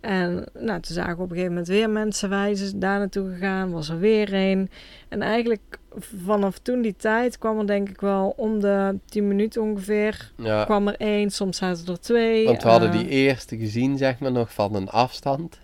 [0.00, 2.78] En nou, toen zagen we op een gegeven moment weer mensen wijzen.
[2.78, 4.70] Daar naartoe gegaan, was er weer één.
[5.08, 5.78] En eigenlijk
[6.24, 10.32] vanaf toen die tijd kwam er denk ik wel om de 10 minuten ongeveer.
[10.36, 12.44] ja, kwam er één, soms zaten er twee.
[12.44, 15.58] want we hadden Eh, die eerste gezien, zeg maar, nog van een afstand.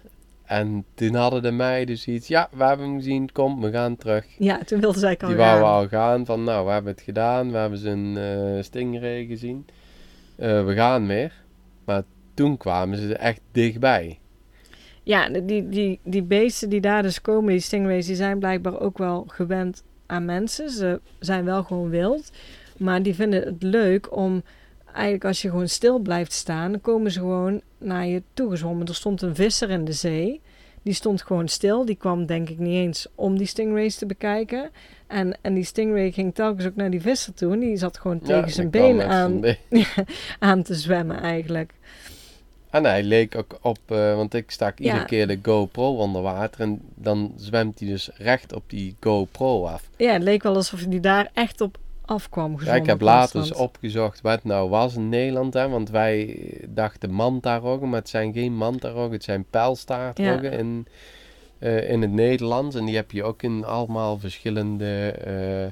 [0.51, 4.27] En toen hadden de meiden zoiets, ja, we hebben hem gezien, kom, we gaan terug.
[4.39, 7.51] Ja, toen wilden zij al Die wouden al gaan, van nou, we hebben het gedaan,
[7.53, 9.67] we hebben zijn eh stingray gezien.
[10.37, 11.33] Eh, we gaan weer.
[11.85, 12.03] Maar
[12.35, 14.19] toen kwamen ze echt dichtbij.
[15.03, 18.99] Ja, die, die, die beesten die daar dus komen, die stingrays, die zijn blijkbaar ook
[18.99, 20.71] wel gewend aan mensen.
[20.71, 22.33] Ze zijn wel gewoon wild.
[22.77, 24.43] Maar die vinden het leuk om,
[24.93, 28.87] eigenlijk als je gewoon stil blijft staan, dan komen ze gewoon naar je toe gezwommen.
[28.87, 30.41] Er stond een visser in de zee.
[30.83, 31.85] Die stond gewoon stil.
[31.85, 34.71] Die kwam denk ik niet eens om die stingrays te bekijken.
[35.07, 37.53] En, en die stingray ging telkens ook naar die visser toe.
[37.53, 39.43] En die zat gewoon Ja, tegen zijn been aan,
[40.39, 41.73] aan te zwemmen eigenlijk.
[42.71, 45.05] En hij leek ook op, eh, want ik stak iedere Ja.
[45.05, 49.83] keer de GoPro onder water en dan zwemt hij dus recht op die GoPro af.
[49.97, 51.79] Ja, het leek wel alsof hij daar echt op
[52.11, 55.91] afkwam Ja, ik heb later eens opgezocht wat het nou was in Nederland, hè, want
[55.91, 56.39] wij
[56.69, 60.87] dachten mantaroggen, maar het zijn geen mantaroggen, het zijn pijlstaartroggen in,
[61.59, 62.77] eh, in het Nederlands.
[62.77, 65.67] En die heb je ook in allemaal verschillende eh,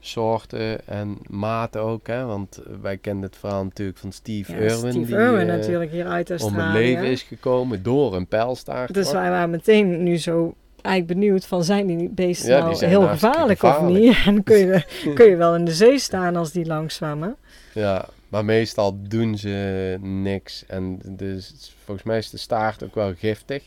[0.00, 4.92] soorten en maten ook, hè, want wij kennen het verhaal natuurlijk van Steve Ja, Irwin,
[4.92, 6.62] Steve die Irwin eh, natuurlijk hier uit om Australië.
[6.62, 8.94] het leven is gekomen door een pijlstaart.
[8.94, 13.08] Dus wij waren meteen nu zo eigenlijk benieuwd van zijn die beesten Ja, nou heel
[13.08, 14.16] gevaarlijk, of niet?
[14.26, 17.36] En kun je, kun je wel in de zee staan als die langs zwemmen?
[17.74, 20.64] Ja, maar meestal doen ze niks.
[20.66, 23.64] En dus, volgens mij is de staart ook wel giftig.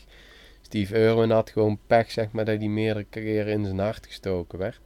[0.62, 4.58] Steve Irwin had gewoon pech, zeg maar, dat hij meerdere keren in zijn hart gestoken
[4.58, 4.80] werd.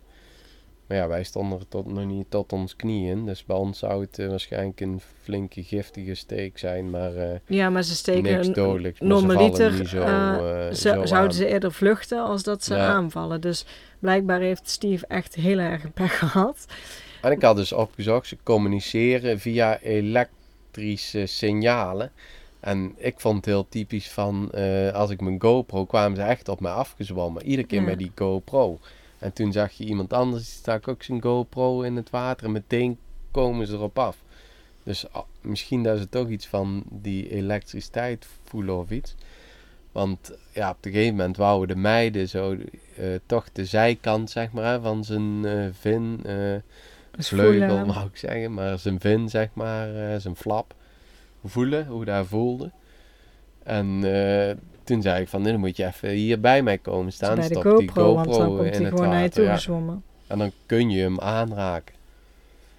[0.87, 3.25] Maar ja, wij stonden er tot, nog niet tot ons knieën.
[3.27, 6.91] Dus bij ons zou het eh, waarschijnlijk een flinke giftige steek zijn.
[6.91, 8.99] Maar eh, Ja, maar ze steken niks dodelijks.
[8.99, 11.09] Ze vallen normaliter zo, eh, ze- zo aan.
[11.09, 12.87] zouden ze eerder vluchten als dat ze Ja.
[12.89, 13.41] aanvallen.
[13.41, 13.65] Dus
[13.99, 16.65] blijkbaar heeft Steve echt heel erg pech gehad.
[17.23, 22.11] En ik had dus opgezocht, ze communiceren via elektrische signalen.
[22.61, 24.51] En ik vond het heel typisch van,
[24.93, 27.43] als ik mijn GoPro, kwamen ze echt op me afgezwommen.
[27.43, 27.87] Iedere keer Ja.
[27.87, 28.79] met die GoPro.
[29.19, 32.53] En toen zag je iemand anders, die stak ook zijn GoPro in het water en
[32.53, 32.99] meteen
[33.31, 34.17] komen ze erop af.
[34.83, 39.15] Dus ah, misschien dat ze toch iets van die elektriciteit voelen of iets.
[39.93, 42.57] Want ja, op een gegeven moment wouden de meiden zo
[42.97, 46.21] eh, toch de zijkant zeg maar, van zijn eh vin,
[47.11, 50.75] Dus vleugel mag ik zeggen, maar zijn vin zeg maar, zijn flap
[51.45, 52.71] voelen, hoe dat voelde.
[53.63, 54.03] En
[54.87, 57.49] toen zei ik van, nee, dan moet je even hier bij mij komen staan, bij
[57.49, 59.55] de stop die GoPro, want dan GoPro komt hij gewoon naar je toe Ja.
[59.55, 60.03] gezwommen.
[60.27, 61.95] En dan kun je hem aanraken.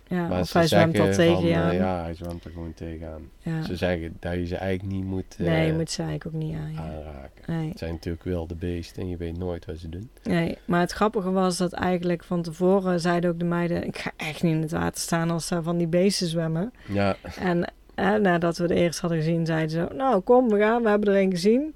[0.10, 1.76] Ja, Maar of ze hij zwemt al tegen van, eh, aan.
[1.76, 3.22] ja, hij zwemt er gewoon tegenaan.
[3.42, 3.64] Ja.
[3.64, 6.42] Ze zeggen dat je ze eigenlijk niet moet eh, Nee, je moet ze eigenlijk ook
[6.42, 6.72] niet aan.
[6.74, 6.80] ja.
[6.80, 7.44] aanraken.
[7.48, 7.70] Nee.
[7.70, 10.10] Het zijn natuurlijk wilde beesten en je weet nooit wat ze doen.
[10.24, 13.84] nee, maar het grappige was dat eigenlijk van tevoren zeiden ook de meiden...
[13.88, 16.74] ik ga echt niet in het water staan als er van die beesten zwemmen.
[16.88, 19.96] Ja, En nadat we de eerst hadden gezien, zeiden ze...
[19.96, 21.76] nou, kom, we gaan, we hebben er een gezien.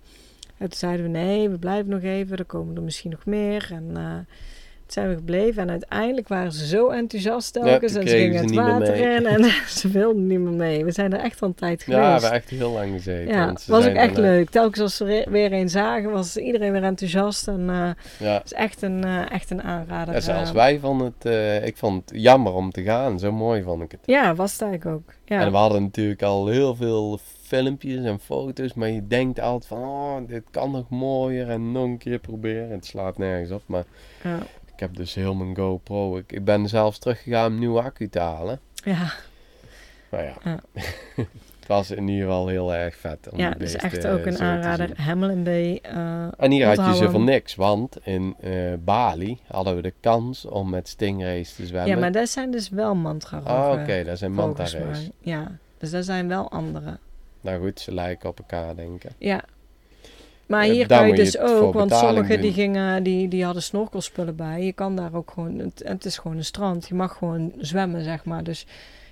[0.58, 2.38] En toen zeiden we, nee, we blijven nog even.
[2.38, 3.70] Er komen er misschien nog meer.
[3.72, 4.18] En eh,
[4.94, 5.62] zijn we gebleven.
[5.64, 7.96] En uiteindelijk waren ze zo enthousiast telkens.
[7.96, 9.26] en ze gingen het water in.
[9.26, 9.44] En
[9.80, 10.86] ze wilden niet meer mee.
[10.86, 12.22] We zijn er echt al een tijd ja we geweest.
[12.22, 13.34] hebben echt heel lang gezeten.
[13.34, 14.50] Ja, was ook echt daarna- leuk.
[14.50, 17.48] Telkens als we er weer een zagen, was iedereen weer enthousiast.
[17.48, 17.90] En eh,
[18.28, 20.14] Ja, het is echt een, eh, echt een aanrader.
[20.14, 20.56] ja zelfs eh.
[20.56, 23.20] wij vonden het, eh, ik vond het jammer om te gaan.
[23.20, 24.00] Zo mooi vond ik het.
[24.06, 25.14] Ja, was het eigenlijk ook.
[25.26, 25.40] Ja.
[25.42, 29.78] En we hadden natuurlijk al heel veel filmpjes en foto's, maar je denkt altijd van,
[29.90, 32.70] oh, dit kan nog mooier en nog een keer proberen.
[32.72, 33.84] Het slaat nergens op, maar
[34.24, 34.38] ja.
[34.82, 36.18] Ik heb dus heel mijn GoPro.
[36.18, 38.60] Ik, ik ben zelfs teruggegaan om een nieuwe accu te halen.
[38.74, 39.14] ja.
[40.10, 40.60] Maar ja, Ja.
[41.60, 43.30] het was in ieder geval heel erg vet.
[43.32, 45.02] Om Ja, dat is beesten, echt ook eh, een zo te aanrader.
[45.02, 45.80] Hamilton Bay.
[45.82, 47.12] eh, En hier had je ze onthouden.
[47.12, 51.90] voor niks, want in eh, Bali hadden we de kans om met stingrays te zwemmen.
[51.94, 55.00] ja, maar dat zijn dus wel mantra Ah, oké, dat zijn volgens manta rays.
[55.00, 55.12] mij.
[55.34, 56.98] Ja, dus dat zijn wel andere.
[57.42, 59.12] Nou goed, ze lijken op elkaar, denk ik.
[59.18, 59.44] Ja.
[60.52, 64.36] Maar Ja, hier kan je dus ook, want sommigen die, gingen, die, die hadden snorkelspullen
[64.36, 64.66] bij.
[64.66, 66.88] Je kan daar ook gewoon, het, het is gewoon een strand.
[66.88, 68.44] Je mag gewoon zwemmen, zeg maar.
[68.44, 68.66] Dus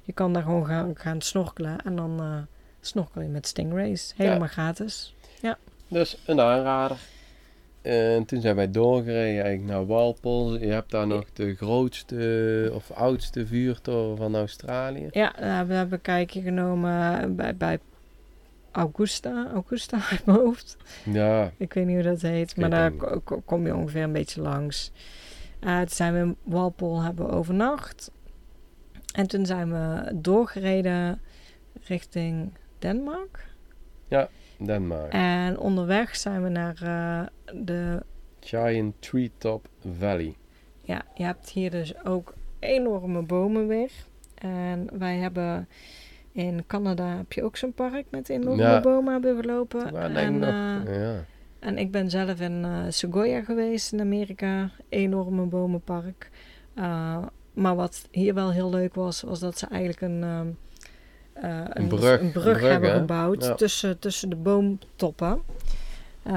[0.04, 1.78] je kan daar gewoon gaan, gaan snorkelen.
[1.86, 2.38] En dan eh
[2.82, 4.14] snorkel je met stingrays.
[4.18, 5.14] Helemaal gratis.
[5.88, 6.98] Dus een aanrader.
[7.82, 10.60] En toen zijn wij doorgereden eigenlijk naar Walpole.
[10.60, 15.08] Je hebt daar nog de grootste of oudste vuurtoren van Australië.
[15.12, 17.80] Ja, daar hebben we hebben een kijkje genomen bij, bij
[18.80, 19.48] Augusta.
[19.54, 20.78] Augusta uit mijn hoofd.
[21.06, 22.92] Ja, Ik weet niet hoe dat heet, maar daar
[23.46, 24.92] kom je ongeveer een beetje langs.
[25.60, 28.12] Eh toen zijn we in Walpole hebben overnacht.
[29.14, 31.22] En toen zijn we doorgereden
[31.82, 33.48] richting Denemarken.
[34.58, 35.20] Denemarken.
[35.20, 38.04] En onderweg zijn we naar eh, de...
[38.40, 39.68] Giant Treetop
[39.98, 40.36] Valley.
[40.82, 43.92] Ja, je hebt hier dus ook enorme bomen weer.
[44.36, 45.68] En wij hebben...
[46.32, 49.96] In Canada heb je ook zo'n park met enorme bomen hebben we gelopen.
[50.16, 51.26] En, eh, ja.
[51.60, 54.70] En ik ben zelf in eh Sequoia geweest in Amerika.
[54.90, 56.30] Enorme bomenpark.
[56.76, 57.18] Uh,
[57.54, 60.58] maar wat hier wel heel leuk was, was dat ze eigenlijk een, um,
[61.44, 62.98] uh, een, brug, een brug hebben hè?
[62.98, 63.54] gebouwd ja.
[63.54, 65.42] tussen, tussen de boomtoppen.
[66.28, 66.34] Uh,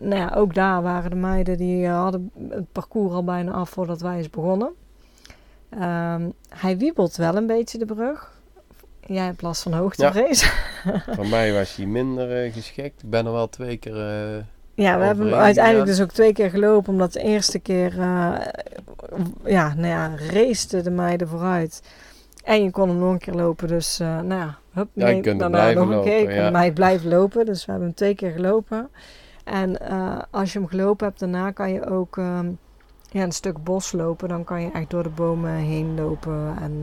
[0.00, 3.70] nou ja, ook daar waren de meiden die uh, hadden het parcours al bijna af
[3.70, 4.72] voordat wij eens begonnen.
[5.74, 8.41] Um, hij wiebelt wel een beetje de brug.
[9.06, 10.52] Jij hebt last van hoogtevrees.
[10.84, 11.02] Ja.
[11.14, 13.02] Voor mij was hij minder uh, geschikt.
[13.02, 13.96] Ik ben er wel twee keer.
[13.96, 14.44] Uh,
[14.74, 18.34] ja, we hebben hem uiteindelijk dus ook twee keer gelopen, omdat de eerste keer, uh,
[19.44, 21.82] ja, nou ja, raceten de meiden vooruit.
[22.44, 25.40] En je kon hem nog een keer lopen, dus nou ja, hup, ja, je kunt
[25.40, 26.34] daarna nog lopen, een keer.
[26.34, 26.50] Ja.
[26.50, 28.88] Mij blijven lopen, dus we hebben hem twee keer gelopen.
[29.44, 29.78] En
[30.30, 32.58] als je hem gelopen hebt, daarna kan je ook um,
[33.10, 34.28] ja, een stuk bos lopen.
[34.28, 36.82] Dan kan je echt door de bomen heen lopen en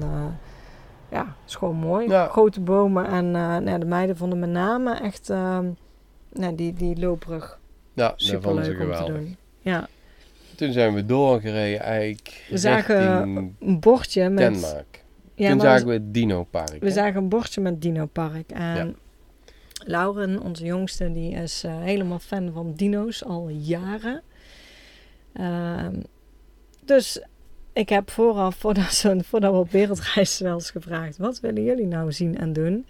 [1.11, 2.07] ja, het is gewoon mooi.
[2.07, 2.27] Ja.
[2.27, 5.59] Grote bomen en uh, nou, de meiden vonden met name echt uh,
[6.33, 7.59] nou, die, die loopbrug
[7.93, 9.37] ja, super leuk om te doen.
[9.59, 9.87] Ja.
[10.55, 14.53] Toen zijn we doorgereden eigenlijk We zagen een bordje met...
[14.53, 15.03] Denmark.
[15.35, 16.79] Ja, Toen zagen we het Dino Park.
[16.79, 16.91] We hè?
[16.91, 18.49] zagen een bordje met Dino Park.
[18.49, 18.91] En ja.
[19.85, 24.21] Lauren, onze jongste, die is uh, helemaal fan van dino's al jaren.
[25.33, 25.87] Uh,
[26.85, 27.23] dus
[27.79, 31.17] ik heb vooraf, voordat, voordat we op wereldreis wel eens gevraagd...
[31.17, 32.85] wat willen jullie nou zien en doen?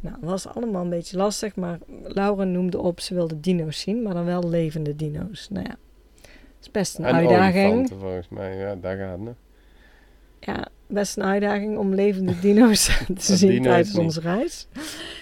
[0.00, 3.00] Nou, dat was allemaal een beetje lastig, maar Lauren noemde op...
[3.00, 5.48] ze wilde dino's zien, maar dan wel levende dino's.
[5.50, 5.76] Nou ja,
[6.22, 7.90] dat is best een en uitdaging.
[7.98, 9.36] volgens mij, ja, daar gaat het.
[10.40, 12.84] Ja, best een uitdaging om levende dino's
[13.18, 14.68] te zien dino's tijdens onze reis.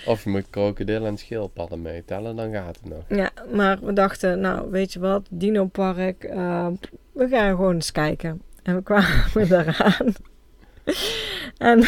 [0.07, 3.19] Of je moet krokodillen en schildpadden meetellen, dan gaat het nog.
[3.19, 6.67] Ja, maar we dachten, nou, weet je wat, Dino Park, uh,
[7.13, 8.43] we gaan gewoon eens kijken.
[8.63, 10.13] En we kwamen daaraan.
[11.59, 11.81] en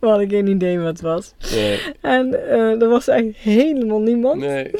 [0.00, 1.34] We hadden geen idee wat het was.
[1.52, 4.40] Nee, En eh, er was echt helemaal niemand.
[4.40, 4.70] nee.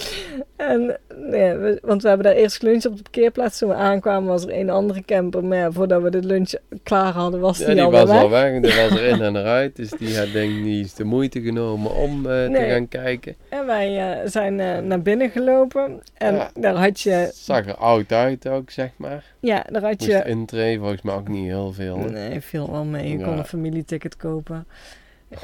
[0.57, 0.99] En,
[1.31, 3.59] we- want we hebben daar eerst lunch op de parkeerplaats.
[3.59, 5.45] Toen we aankwamen was er een andere camper.
[5.45, 6.53] Maar ja, voordat we de lunch
[6.83, 8.21] klaar hadden, was Ja, die, die al was weg.
[8.23, 9.77] al weg en die was er in en eruit.
[9.77, 13.35] Dus die had denk ik niet de moeite genomen om eh, te gaan kijken.
[13.49, 16.01] En wij eh, zijn eh, naar binnen gelopen.
[16.17, 17.31] En daar had je...
[17.35, 19.25] Zag er oud uit ook, zeg maar.
[19.41, 20.23] Ja, daar had Moest je...
[20.25, 21.99] intree, volgens mij ook niet heel veel.
[21.99, 22.11] hè?
[22.11, 23.09] Nee, viel wel mee.
[23.19, 24.67] Je kon een familieticket kopen.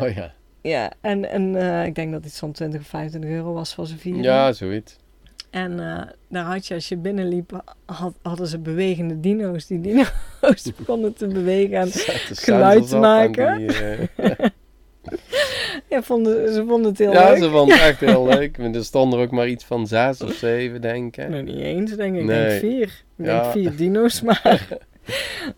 [0.00, 0.32] Oh ja.
[0.60, 1.56] Ja, en, en
[1.86, 4.22] ik denk dat iets van 20 of 25 euro was voor z'n vieren.
[4.22, 4.96] Ja, zoiets.
[5.56, 9.66] En eh, daar had je, als je binnenliep, had, hadden ze bewegende dino's.
[9.66, 11.76] Die dino's begonnen te bewegen.
[11.78, 11.88] En
[12.32, 13.58] geluid te maken.
[13.58, 13.98] die, eh,
[15.90, 17.42] ja, vonden, ze vonden het heel ja, leuk.
[17.42, 18.58] ze vond het echt heel leuk.
[18.58, 21.28] Er stonden er ook maar iets van zes of zeven, denk ik.
[21.28, 22.20] Nou, niet eens, denk ik.
[22.20, 22.48] Ik Nee.
[22.48, 22.82] denk vier.
[23.16, 23.40] Ik Ja.
[23.40, 24.66] denk vier dino's, maar...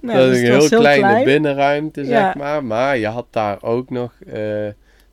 [0.00, 1.24] Ja, dat dus is het een heel kleine klein.
[1.24, 2.34] binnenruimte, zeg Ja.
[2.36, 2.64] maar.
[2.64, 4.66] Maar je had daar ook nog eh,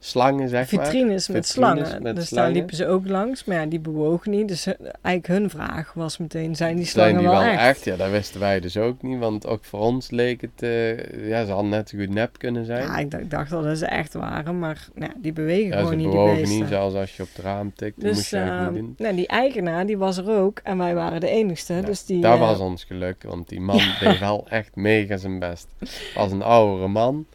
[0.10, 0.86] slangen, zeg maar.
[0.86, 2.04] Vitrines met Vitrines slangen.
[2.04, 2.46] met dus slangen.
[2.46, 3.44] daar liepen ze ook langs.
[3.46, 4.48] Maar ja, die bewogen niet.
[4.48, 7.62] Dus eh, eigenlijk hun vraag was meteen, zijn die slangen Zijn die wel, wel echt?
[7.62, 7.86] echt?
[7.86, 9.20] Ja, dat wisten wij dus ook niet.
[9.20, 10.62] Want ook voor ons leek het...
[10.62, 12.84] eh, ja, ze hadden net zo goed nep kunnen zijn.
[12.84, 14.60] Ja, ik dacht, ik dacht wel dat ze echt waren.
[14.60, 16.60] Maar nou, die bewegen Ja, gewoon niet, die bewogen beesten.
[16.60, 18.04] niet, zelfs als je op het raam tikt.
[18.04, 18.96] Moest Dus je eigenlijk eh, niet doen.
[18.98, 21.74] nou, die eigenaar die was er ook en wij waren de enigste.
[21.74, 25.18] Ja, dus die, Dat eh, was ons geluk, want die man deed wel echt mega
[25.18, 25.68] zijn best.
[26.16, 27.26] Als een oudere man.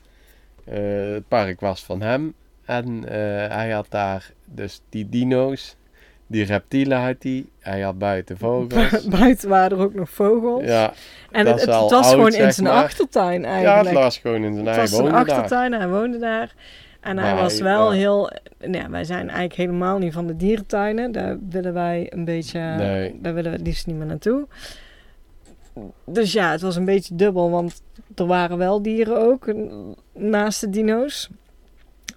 [0.65, 2.35] Het park was van hem.
[2.71, 3.17] En eh,
[3.57, 5.77] hij had daar dus die dino's.
[6.27, 7.45] Die reptielen had hij.
[7.59, 9.09] Hij had buiten vogels.
[9.21, 10.65] buiten waren er ook nog vogels.
[10.65, 10.93] ja,
[11.31, 12.83] en dat het, het, was oud, gewoon in zijn maar.
[12.85, 13.89] achtertuin ja, eigenlijk.
[13.89, 15.35] het was gewoon in zijn Het eigen was zijn wonen daar.
[15.35, 16.55] achtertuin, hij woonde daar.
[17.01, 17.99] En hij Maar was hij- wel ja.
[17.99, 18.31] heel...
[18.59, 21.13] Nou, ja, wij zijn eigenlijk helemaal niet van de dierentuinen.
[21.13, 22.61] Daar willen wij een beetje...
[22.61, 23.19] Nee.
[23.23, 24.47] Daar willen we het liefst niet meer naartoe.
[26.07, 27.51] Dus ja, het was een beetje dubbel.
[27.51, 27.83] Want
[28.15, 29.53] er waren wel dieren ook
[30.13, 31.31] naast de dino's.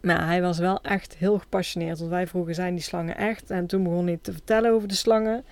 [0.03, 1.99] Maar hij was wel echt heel gepassioneerd.
[1.99, 3.49] Want wij vroegen, zijn die slangen echt?
[3.49, 5.43] En toen begon hij te vertellen over de slangen.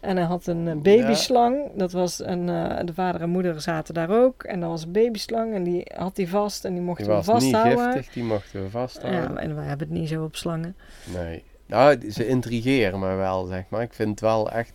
[0.00, 1.70] En hij had een eh, babyslang.
[1.74, 4.42] Dat was een, eh, de vader en moeder zaten daar ook.
[4.42, 5.54] En dat was een babyslang.
[5.54, 6.64] En die had hij vast.
[6.64, 7.92] En die mochten Die we was niet vasthouden.
[7.92, 9.22] giftig, die mochten we vasthouden.
[9.34, 10.76] Ja, en wij hebben het niet zo op slangen.
[11.14, 11.44] Nee.
[11.66, 13.82] Nou, ze intrigeren me wel, zeg maar.
[13.82, 14.72] Ik vind het wel echt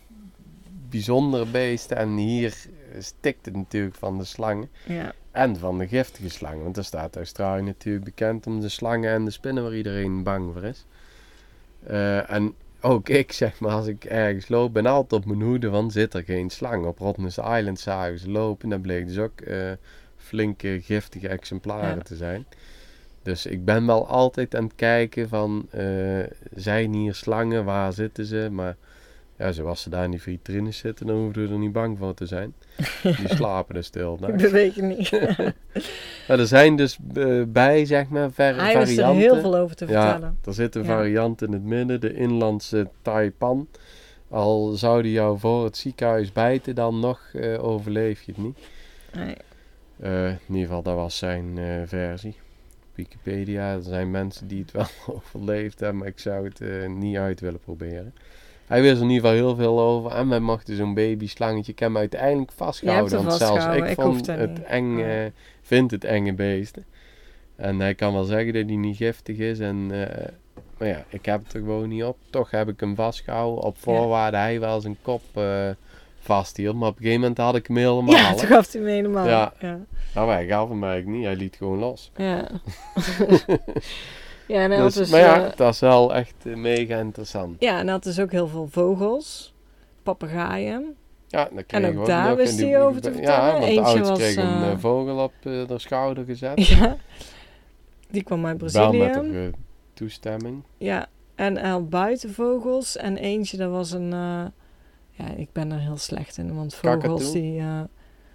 [0.88, 1.96] bijzondere beesten.
[1.96, 2.56] En hier
[2.98, 4.68] stikt het natuurlijk van de slangen.
[4.86, 6.62] Ja, En van de giftige slangen.
[6.62, 10.52] Want er staat Australië natuurlijk bekend om de slangen en de spinnen waar iedereen bang
[10.52, 10.84] voor is.
[11.86, 15.68] Eh, en ook ik, zeg maar, als ik ergens loop, ben altijd op mijn hoede,
[15.68, 16.86] want zit er geen slang.
[16.86, 18.68] Op Rottnest Island zagen ze lopen.
[18.68, 19.72] Dat bleek dus ook eh,
[20.16, 22.02] flinke giftige exemplaren Ja.
[22.02, 22.46] te zijn.
[23.22, 25.84] Dus ik ben wel altijd aan het kijken van, eh,
[26.54, 28.48] zijn hier slangen, waar zitten ze?
[28.50, 28.76] Maar
[29.38, 32.14] ja, zoals ze daar in die vitrines zitten, dan hoeven we er niet bang voor
[32.14, 32.54] te zijn.
[33.02, 34.14] Die slapen er stil.
[34.14, 34.36] ik naar.
[34.36, 35.10] beweeg het niet.
[36.28, 38.86] Maar er zijn dus eh, bij, zeg maar, ver- hij varianten.
[38.86, 40.38] wist er heel veel over te Ja, vertellen.
[40.44, 40.88] er zit een Ja.
[40.88, 43.68] variant in het midden, de inlandse taipan.
[44.28, 48.58] Al zou die jou voor het ziekenhuis bijten, dan nog eh, overleef je het niet.
[49.14, 49.34] Nee.
[50.00, 52.36] Eh, in ieder geval, dat was zijn versie.
[52.94, 54.86] Wikipedia, er zijn mensen die het wel
[55.16, 58.14] overleefd hebben, maar ik zou het niet uit willen proberen.
[58.68, 60.10] Hij wist er in ieder geval heel veel over.
[60.10, 61.72] En wij mochten zo'n babyslangetje.
[61.72, 63.16] Ik heb hem uiteindelijk vastgehouden.
[63.18, 64.62] hem Want zelfs ik ik vond het niet.
[64.62, 66.84] eng, vind het enge beesten.
[67.58, 69.58] En hij kan wel zeggen dat hij niet giftig is.
[69.58, 70.28] En, eh,
[70.78, 72.16] maar ja, ik heb het er gewoon niet op.
[72.30, 73.64] Toch heb ik hem vastgehouden.
[73.64, 75.68] Op voorwaarde hij wel zijn kop eh,
[76.20, 76.76] vasthield.
[76.76, 78.14] Maar op een gegeven moment had ik hem helemaal.
[78.14, 79.28] Ja, toen gaf hij me helemaal.
[79.28, 79.52] Ja.
[79.60, 79.78] ja.
[80.14, 81.26] Nou, hij gaf hem eigenlijk niet.
[81.26, 82.10] Hij liet gewoon los.
[82.16, 82.48] Ja.
[84.48, 86.96] ja, en hij had Dus, dus, maar ja, eh, dat is wel echt eh, mega
[86.96, 87.56] interessant.
[87.58, 89.54] ja, en hij had dus ook heel veel vogels,
[90.02, 90.96] papegaaien.
[91.26, 93.52] Ja, dan kregen ook we ook daar wist En die- hij over te Ja, vertellen.
[93.52, 96.66] want de Eentje was, kreeg een eh, eh, vogel op eh, de schouder gezet.
[96.66, 96.96] Ja.
[98.10, 98.98] Die kwam uit Wel Brazilië.
[98.98, 99.52] met haar eh,
[99.94, 100.62] toestemming.
[100.78, 102.96] Ja, en hij had buitenvogels.
[102.96, 104.12] En eentje, dat was een...
[104.12, 104.44] eh,
[105.10, 106.54] ja, ik ben er heel slecht in.
[106.54, 107.32] Want vogels Kakatoe?
[107.32, 107.58] die...
[107.60, 107.80] eh,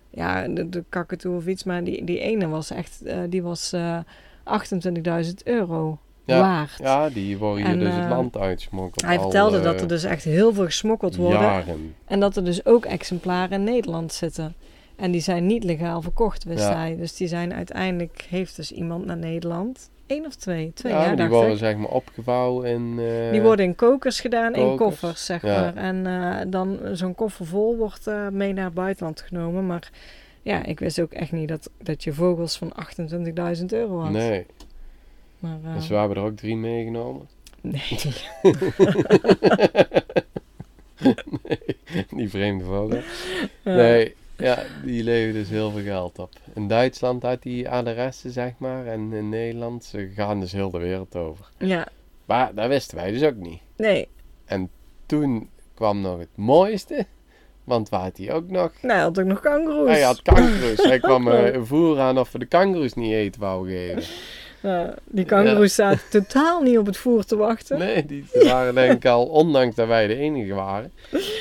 [0.09, 1.63] ja, de, de kakatoe of iets.
[1.63, 3.01] Maar die, die ene was echt...
[3.03, 3.97] eh, die was eh
[5.25, 6.77] 28.000 euro Ja, waard.
[6.77, 9.05] Ja, die worden hier En, dus het eh, land uitgesmokkeld.
[9.05, 11.41] Hij al, vertelde eh, dat er dus echt heel veel gesmokkeld worden.
[11.41, 11.95] Jaren.
[12.05, 14.55] En dat er dus ook exemplaren in Nederland zitten.
[14.95, 16.75] En die zijn niet legaal verkocht, wist Ja.
[16.75, 16.95] hij.
[16.97, 18.25] Dus die zijn uiteindelijk...
[18.29, 19.91] Heeft dus iemand naar Nederland...
[20.07, 20.71] Eén of twee?
[20.73, 21.57] Twee, ja, die worden ik.
[21.57, 22.99] zeg maar opgevouwen in...
[22.99, 25.61] eh, Die worden in kokers gedaan, in koffers, zeg ja.
[25.61, 25.75] maar.
[25.75, 29.65] En eh, dan zo'n koffer vol wordt eh, mee naar het buitenland genomen.
[29.67, 29.89] Maar
[30.43, 32.73] ja, ik wist ook echt niet dat, dat je vogels van
[33.57, 34.11] 28.000 euro had.
[34.11, 34.45] Nee,
[35.39, 37.27] Maar, eh, dus we hebben er ook drie meegenomen.
[37.61, 37.81] nee.
[41.43, 42.99] nee, die vreemde vogel.
[43.63, 46.29] Nee, Ja, die leveren dus heel veel geld op.
[46.55, 48.85] In Duitsland had die adressen, zeg maar.
[48.85, 51.49] En in Nederland, ze gaan dus heel de wereld over.
[51.57, 51.87] Ja,
[52.25, 53.61] Maar dat wisten wij dus ook niet.
[53.77, 54.07] nee.
[55.05, 57.05] Toen kwam nog het mooiste.
[57.63, 58.71] Want waar had hij ook nog?
[58.81, 59.89] Nou, hij had ook nog kangoeroes.
[59.89, 60.83] Hij had kangoeroes.
[60.91, 64.03] Hij kwam eh, een voer aan of we de kangoeroes niet eten wou geven.
[64.63, 67.77] Nou, die kangoeroes zaten totaal niet op het voer te wachten.
[67.77, 70.91] Nee, die waren denk ik al, ondanks dat wij de enige waren,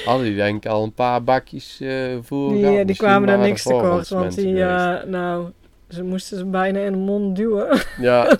[0.04, 3.28] hadden die denk ik al een paar bakjes eh voer Die, eh, die Misschien kwamen
[3.28, 5.46] daar niks tekort, want die, eh, nou,
[5.88, 7.80] ze moesten ze bijna in de mond duwen.
[7.98, 8.36] Ja,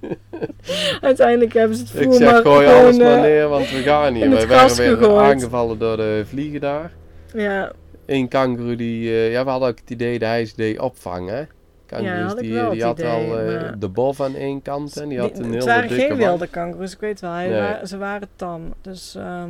[1.00, 3.70] Uiteindelijk hebben ze het voer ik zeg maar gooi gewoon, alles maar eh, neer, want
[3.70, 5.20] we gaan het Wij werden weer gegooid.
[5.34, 6.92] aangevallen door de vliegen daar.
[7.34, 7.72] Ja,
[8.06, 11.34] Eén kangoeroe die, eh, ja we hadden ook het idee dat hij ze deed opvangen.
[11.36, 11.42] hè.
[11.86, 14.96] Kangoeroes ik die, die het had idee, al eh, maar- de bof aan één kant
[15.00, 16.20] en die had die- een het hele waren dikke geen wang.
[16.30, 17.30] wilde kangoeroes, ik weet wel.
[17.32, 17.60] Hij Nee.
[17.60, 18.74] wa- ze waren tam.
[18.82, 19.48] Dus, ehm,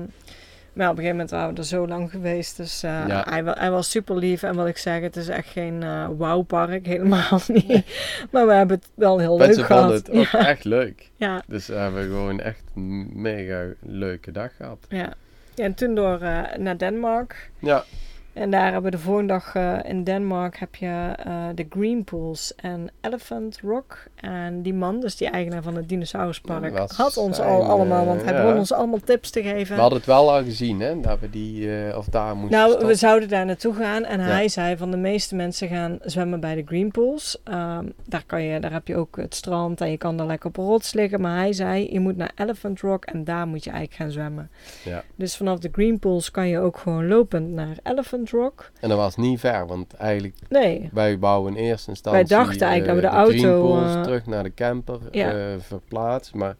[0.72, 2.56] maar op een gegeven moment waren we er zo lang geweest.
[2.56, 3.24] Dus eh, Ja.
[3.28, 4.42] hij, hij was super lief.
[4.42, 7.84] En wat ik zeg, het is echt geen eh wauwpark, helemaal niet.
[8.30, 9.82] maar we hebben het wel heel leuk Mensen gehad.
[9.82, 11.10] vonden het ook echt leuk.
[11.16, 14.78] ja, Dus we hebben gewoon echt een mega leuke dag gehad.
[14.88, 15.12] ja.
[15.54, 17.36] Ja, en toen door eh, naar Denemarken.
[17.58, 17.84] Ja,
[18.32, 22.04] En daar hebben we de volgende dag eh, in Denemarken heb je eh, de Green
[22.04, 24.04] Pools en Elephant Rock.
[24.14, 28.20] En die man, dus die eigenaar van het dinosauruspark, was had ons al allemaal, want
[28.20, 28.42] eh, hij ja.
[28.42, 29.74] begon ons allemaal tips te geven.
[29.74, 32.88] we hadden het wel al gezien hè, dat we die, of daar moesten Nou, stoppen.
[32.88, 34.26] we zouden daar naartoe gaan en Ja.
[34.26, 37.40] hij zei van de meeste mensen gaan zwemmen bij de Green Pools.
[37.44, 40.48] Ehm, daar, kan je, daar heb je ook het strand en je kan daar lekker
[40.48, 41.20] op een rots liggen.
[41.20, 44.50] Maar hij zei, je moet naar Elephant Rock en daar moet je eigenlijk gaan zwemmen.
[44.84, 45.02] Ja.
[45.14, 48.70] Dus vanaf de Green Pools kan je ook gewoon lopend naar Elephant Rock.
[48.80, 52.66] En dat was niet ver, want eigenlijk Nee, wij bouwen in eerste instantie Wij dachten
[52.66, 55.32] eigenlijk eh, dat we de Green auto, eh, terug naar de camper ja.
[55.32, 56.34] eh, verplaatst.
[56.34, 56.56] Maar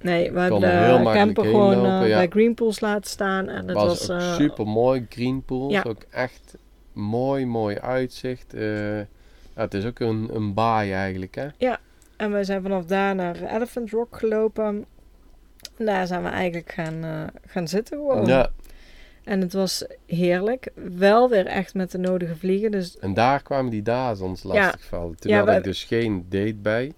[0.00, 2.16] nee we hebben de camper gewoon lopen, eh, ja.
[2.16, 3.48] bij Green Pools laten staan.
[3.48, 5.06] En het was, was, eh, super mooi.
[5.08, 5.82] Green Pools, ja.
[5.86, 6.56] ook echt
[6.92, 8.54] mooi, mooi uitzicht.
[8.54, 9.06] Eh, ja,
[9.54, 11.76] het is ook een, een baai eigenlijk hè.
[12.16, 14.86] En we zijn vanaf daar naar Elephant Rock gelopen.
[15.76, 18.26] En daar zijn we eigenlijk gaan, eh, gaan zitten gewoon.
[18.26, 18.50] Ja,
[19.24, 20.68] En het was heerlijk.
[20.74, 22.70] Wel weer echt met de nodige vliegen.
[22.70, 23.82] Dus en daar kwamen die
[24.20, 24.48] ons Ja.
[24.48, 25.16] lastigvallen.
[25.16, 26.92] Toen Ja, had we- ik dus geen date bij.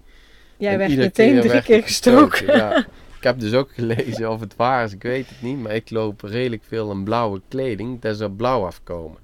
[0.57, 2.45] jij En werd meteen drie keer gestoken.
[2.57, 2.77] Ja.
[3.17, 5.57] Ik heb dus ook gelezen of het waar is, ik weet het niet.
[5.57, 8.01] Maar ik loop redelijk veel in blauwe kleding.
[8.01, 9.17] Dat zou blauw afkomen.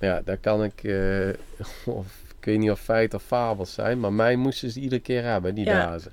[0.00, 0.82] Ja, daar kan ik...
[0.84, 1.28] eh,
[1.96, 4.00] of, ik weet niet of feit of fabels zijn.
[4.00, 5.86] Maar mij moesten ze iedere keer hebben, die Ja.
[5.86, 6.12] dazen.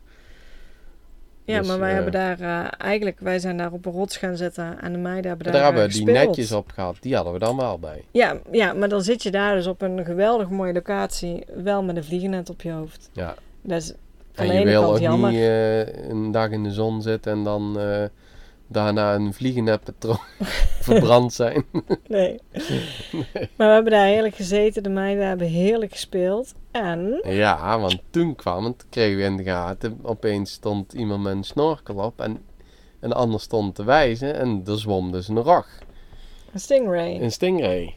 [1.47, 4.17] Ja, Dus, maar wij eh, hebben daar eh, eigenlijk, wij zijn daar op een rots
[4.17, 4.81] gaan zitten.
[4.81, 6.27] En de meiden hebben Daar, daar, hebben eh, we die gespeeld.
[6.27, 6.97] netjes op gehad.
[6.99, 8.03] Die hadden we dan wel bij.
[8.11, 11.45] Ja, ja, maar dan zit je daar dus op een geweldig mooie locatie.
[11.63, 13.09] Wel met een vliegennet op je hoofd.
[13.13, 13.35] Ja.
[13.61, 13.93] Dat is
[14.33, 15.31] van En je wil ook jammer.
[15.31, 18.03] niet eh, een dag in de zon zitten en dan eh,
[18.67, 20.19] daarna een vliegennepatroon
[20.81, 21.65] verbrand zijn.
[22.07, 22.39] Nee.
[23.55, 24.83] Maar we hebben daar heerlijk gezeten.
[24.83, 26.53] De meiden hebben heerlijk gespeeld.
[26.71, 29.99] En Ja, want toen kwam het, kregen we in de gaten.
[30.01, 32.41] Opeens stond iemand met een snorkel op en
[32.99, 35.67] een ander stond te wijzen en er zwom dus een rog,
[36.53, 37.21] een stingray.
[37.21, 37.95] een stingray.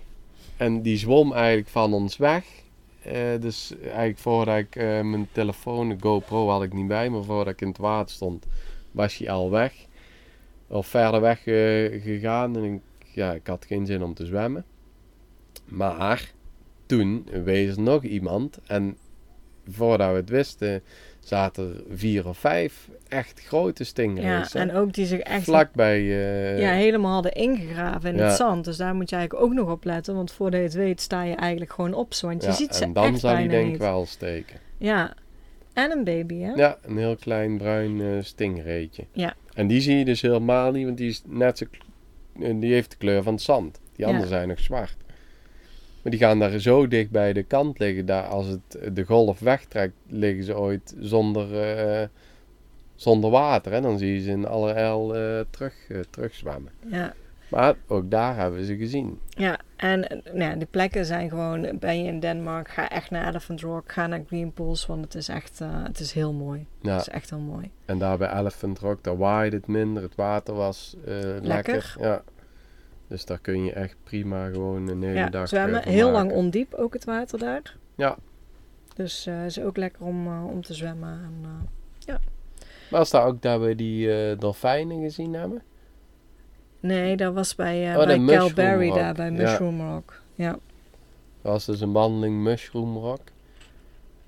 [0.57, 2.45] En die zwom eigenlijk van ons weg.
[3.03, 7.25] Eh, dus eigenlijk voordat ik eh, mijn telefoon, de GoPro had ik niet bij, maar
[7.25, 8.47] voordat ik in het water stond,
[8.91, 9.73] was hij al weg.
[10.71, 12.81] Of verder weg eh, gegaan en ik,
[13.15, 14.65] ja, ik had geen zin om te zwemmen.
[15.65, 16.33] Maar
[16.87, 18.97] toen wees er nog iemand en
[19.71, 20.83] voordat we het wisten
[21.21, 24.53] zaten er vier of vijf echt grote Ja, stingrays.
[24.53, 24.59] hè.
[24.61, 28.25] en ook die zich echt Vlakbij eh, ja, helemaal hadden ingegraven in Ja.
[28.25, 28.65] het zand.
[28.65, 30.15] Dus daar moet je eigenlijk ook nog op letten.
[30.15, 32.27] Want voordat je het weet sta je eigenlijk gewoon op ze.
[32.27, 34.57] Want je ja, ziet ze en dan echt zal hij bijna denk ik wel steken.
[34.79, 35.15] Ja.
[35.73, 36.53] En een baby, hè?
[36.53, 39.05] Ja, een heel klein bruin eh stingreetje.
[39.13, 39.35] Ja.
[39.61, 41.65] En die zie je dus helemaal niet, want die is net zo,
[42.61, 43.81] die heeft de kleur van het zand.
[43.97, 44.07] Die Ja.
[44.07, 44.97] anderen zijn nog zwart.
[46.03, 49.39] Maar die gaan daar zo dicht bij de kant liggen, daar als het de golf
[49.39, 52.09] wegtrekt, liggen ze ooit zonder, eh,
[52.95, 53.73] zonder water.
[53.73, 56.73] En dan zie je ze in allerijl eh terug, eh, terugzwemmen.
[56.91, 57.15] Ja.
[57.51, 59.21] Maar ook daar hebben we ze gezien.
[59.29, 63.29] Ja, en nou ja, de plekken zijn gewoon, ben je in Denemarken, ga echt naar
[63.29, 66.67] Elephant Rock, ga naar Green Pools, want het is echt, eh, het is heel mooi.
[66.81, 67.71] Ja, Het is echt heel mooi.
[67.85, 71.95] en daar bij Elephant Rock, daar waaide het minder, het water was eh, lekker.
[72.01, 72.23] Ja.
[73.09, 76.33] Dus daar kun je echt prima gewoon een hele Ja, dag zwemmen, eh, heel lang
[76.33, 77.77] ondiep ook het water daar.
[77.95, 78.17] Ja.
[78.95, 81.11] Dus het is ook lekker om, om te zwemmen.
[81.11, 81.35] En,
[82.07, 82.15] eh,
[82.91, 85.63] Was daar ook dat we die dolfijnen gezien hebben?
[86.81, 88.99] Nee, dat was bij, eh Oh, bij Calberry Rock.
[88.99, 89.33] daar, bij Ja.
[89.33, 90.21] Mushroom Rock.
[90.35, 90.51] Ja.
[91.43, 93.21] Dat was dus een wandeling Mushroom Rock.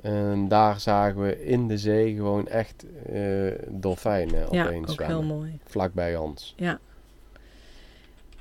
[0.03, 5.17] En daar zagen we in de zee gewoon echt eh, dolfijnen Ja, opeens ook zwemmen.
[5.27, 5.59] heel mooi.
[5.65, 6.55] Vlak bij ons.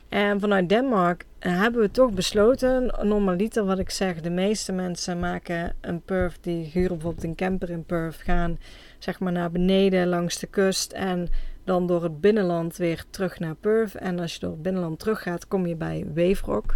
[0.09, 5.73] En vanuit Denemarken hebben we toch besloten, normaliter wat ik zeg, de meeste mensen maken
[5.81, 8.59] een perf, die huren bijvoorbeeld een camper in Perth, gaan
[8.99, 11.29] zeg maar naar beneden langs de kust en
[11.63, 13.95] dan door het binnenland weer terug naar Perth.
[13.95, 16.75] En als je door het binnenland terug gaat, kom je bij Weefrock.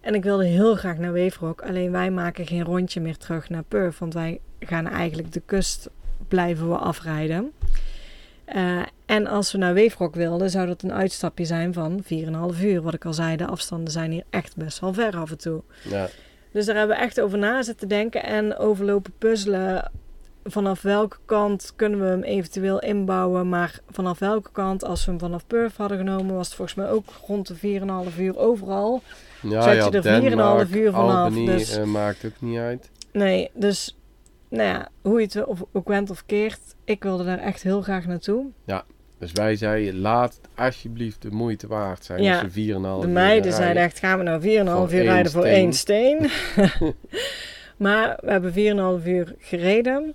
[0.00, 3.62] En ik wilde heel graag naar Weefrock, alleen wij maken geen rondje meer terug naar
[3.62, 5.90] Perth, want wij gaan eigenlijk de kust
[6.28, 7.52] blijven we afrijden.
[8.54, 12.02] Uh, en als we naar Weefrock wilden, zou dat een uitstapje zijn van
[12.54, 12.82] 4,5 uur.
[12.82, 15.62] Wat ik al zei, de afstanden zijn hier echt best wel ver af en toe.
[15.88, 16.08] Ja.
[16.52, 19.90] Dus daar hebben we echt over na zitten denken en overlopen puzzelen.
[20.48, 23.48] Vanaf welke kant kunnen we hem eventueel inbouwen?
[23.48, 26.88] Maar vanaf welke kant, als we hem vanaf Perth hadden genomen, was het volgens mij
[26.90, 27.80] ook rond de
[28.10, 29.02] 4,5 uur overal.
[29.42, 31.24] Ja, Zet je er 4,5 uur vanaf.
[31.24, 32.90] Albany, dus, uh, maakt ook niet uit.
[33.12, 33.96] Nee, dus
[34.48, 37.82] nou ja, hoe je het of, ook went of keert, ik wilde daar echt heel
[37.82, 38.46] graag naartoe.
[38.64, 38.84] Ja,
[39.18, 42.22] dus wij zeiden, laat het alsjeblieft de moeite waard zijn.
[42.22, 44.40] Ja, als we 4,5 De meiden zeiden echt, gaan we nou
[44.88, 46.18] 4,5 uur rijden voor één steen?
[47.76, 50.14] maar we hebben 4,5 uur gereden.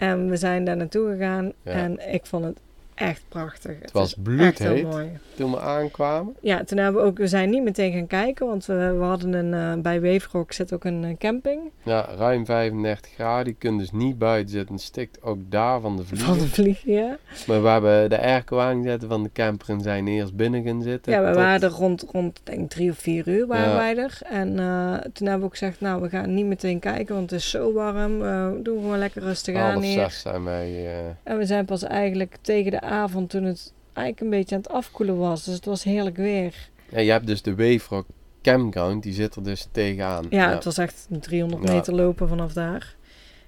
[0.00, 1.52] En we zijn daar naartoe gegaan.
[1.62, 1.72] Ja.
[1.72, 2.60] En ik vond het
[3.00, 3.76] echt prachtig.
[3.80, 5.08] Het was bloedheet heel mooi.
[5.34, 6.36] toen we aankwamen.
[6.40, 9.32] Ja, toen hebben we ook, we zijn niet meteen gaan kijken, want we, we hadden
[9.32, 11.60] een, uh, bij Weefrock zit ook een uh, camping.
[11.84, 13.46] Ja, ruim 35 graden.
[13.52, 14.74] Je kunt dus niet buiten zitten.
[14.74, 16.28] Het stikt ook daar van de vliegen.
[16.28, 17.16] Van de vliegen, ja.
[17.46, 21.12] Maar we hebben de airco aangezet van de camper en zijn eerst binnen gaan zitten.
[21.12, 23.76] Ja, we tot- waren er rond, rond denk ik drie of vier uur waren Ja.
[23.76, 24.18] wij er.
[24.24, 27.40] En uh, toen hebben we ook gezegd, nou we gaan niet meteen kijken, want het
[27.40, 28.22] is zo warm.
[28.22, 29.92] Uh, doen gewoon lekker rustig aan Half hier.
[30.00, 30.86] zes zijn wij...
[30.86, 34.60] eh, En we zijn pas eigenlijk tegen de avond toen het eigenlijk een beetje aan
[34.60, 35.44] het afkoelen was.
[35.44, 36.54] Dus het was heerlijk weer.
[36.88, 38.06] Ja, je hebt dus de Weefrock
[38.42, 40.26] campground, die zit er dus tegenaan.
[40.30, 41.72] Ja, het was echt 300 Ja.
[41.74, 42.94] meter lopen vanaf daar.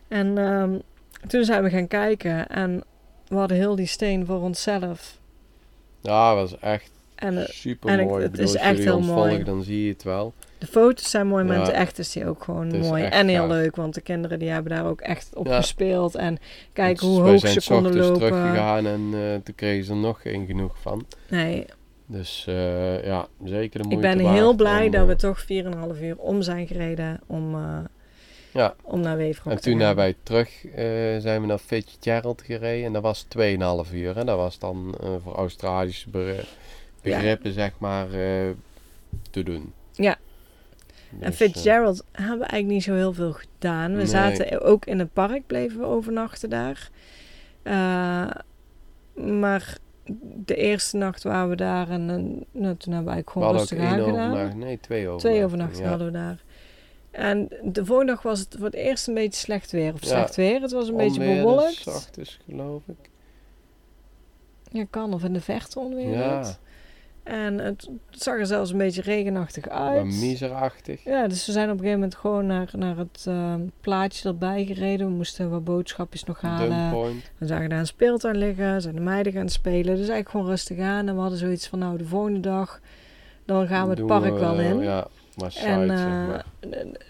[0.08, 0.78] En ehm,
[1.28, 2.82] toen zijn we gaan kijken en
[3.28, 5.18] we hadden heel die steen voor onszelf.
[6.00, 8.22] Ja, dat was echt En eh, super mooi.
[8.22, 9.44] het is echt heel mooi.
[9.44, 10.32] Dan zie je het wel.
[10.62, 11.62] De foto's zijn mooi, maar Ja.
[11.62, 13.02] het echt is die ook gewoon mooi.
[13.04, 13.48] En heel gaaf.
[13.50, 15.56] leuk, want de kinderen die hebben daar ook echt op Ja.
[15.56, 16.14] gespeeld.
[16.14, 16.38] En
[16.72, 18.14] kijk hoe hoog zijn ze konden lopen.
[18.14, 21.06] teruggegaan en eh, toen kregen ze er nog geen genoeg van.
[21.28, 21.66] Nee,
[22.06, 25.16] Dus eh, ja, zeker de ik moeite ben waard heel blij om, dat eh, we
[25.16, 25.40] toch
[25.94, 27.78] 4,5 uur om zijn gereden om, eh,
[28.52, 28.74] Ja.
[28.82, 29.86] om naar En te toen gaan.
[29.86, 34.16] hebben wij terug, eh, zijn we naar Fitzgerald gereden en dat was 2,5 uur.
[34.16, 36.44] En dat was dan eh, voor Australische be-
[37.02, 38.48] begrippen, zeg maar, eh,
[39.30, 39.72] te doen.
[39.92, 40.16] Ja.
[41.12, 43.90] Dus, En eh, Fitzgerald hebben we eigenlijk niet zo heel veel gedaan.
[43.90, 44.06] We Nee.
[44.06, 46.90] zaten ook in het park, bleven we overnachten daar.
[47.62, 48.30] Eh,
[49.14, 49.76] maar
[50.44, 52.16] de eerste nacht waren we daar en eh,
[52.60, 54.30] nou, toen hebben we eigenlijk gewoon rustig aangedaan.
[54.30, 55.18] overnacht, nee, twee overnachtingen.
[55.18, 55.88] Twee overnachtingen ja.
[55.88, 56.42] hadden we daar.
[57.10, 59.92] En de volgende dag was het voor het eerst een beetje slecht weer.
[59.92, 60.06] Of Ja.
[60.08, 60.60] slecht weer.
[60.60, 61.86] Het was een beetje Onweer dus, bewolkt.
[61.86, 63.10] ochtends, geloof ik.
[64.70, 65.14] Ja, kan.
[65.14, 66.10] Of in de verte onweer.
[66.10, 66.58] Ja, het.
[67.22, 70.04] En het, zag er zelfs een beetje regenachtig maar uit.
[70.04, 71.04] miserachtig.
[71.04, 74.64] Ja, dus we zijn op een gegeven moment gewoon naar, naar het eh, plaatje erbij
[74.64, 75.06] gereden.
[75.06, 76.90] We moesten wat boodschapjes nog halen.
[77.38, 78.82] We zagen daar een speeltuin liggen.
[78.82, 79.84] Zijn de meiden gaan spelen.
[79.84, 81.08] Dus eigenlijk gewoon rustig aan.
[81.08, 82.80] En we hadden zoiets van, nou, de volgende dag...
[83.44, 84.80] dan gaan we het park we, wel in.
[84.80, 85.06] Ja,
[85.36, 86.44] maar site, En zeg eh, maar.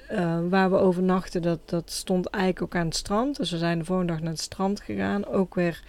[0.09, 3.37] eh, waar we overnachten, dat, dat stond eigenlijk ook aan het strand.
[3.37, 5.27] Dus we zijn de volgende dag naar het strand gegaan.
[5.27, 5.83] Ook weer,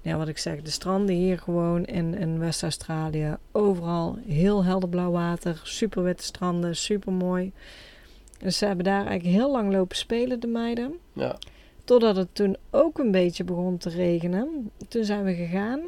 [0.00, 3.36] ja, wat ik zeg, de stranden hier gewoon in, in West-Australië.
[3.52, 7.52] Overal heel helder blauw water, super witte stranden, super mooi.
[8.38, 10.98] Dus ze hebben daar eigenlijk heel lang lopen spelen, de meiden.
[11.12, 11.36] Ja,
[11.88, 14.70] Totdat het toen ook een beetje begon te regenen.
[14.88, 15.80] Toen zijn we gegaan.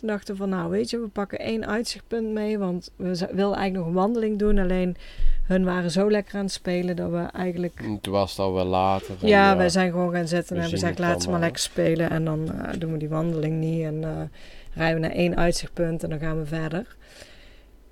[0.00, 2.58] Toen dachten we van, nou weet je, we pakken één uitzichtpunt mee.
[2.58, 4.58] Want we wilden eigenlijk nog een wandeling doen.
[4.58, 4.96] Alleen
[5.42, 7.80] hun waren zo lekker aan het spelen dat we eigenlijk...
[7.80, 9.14] en toen was het al wel later.
[9.18, 12.10] Ja, wij zijn gewoon gaan zitten en hebben gezegd, laat ze maar lekker spelen.
[12.10, 13.84] En dan eh, doen we die wandeling niet.
[13.84, 14.10] En eh,
[14.74, 16.96] rijden we naar één uitzichtpunt en dan gaan we verder.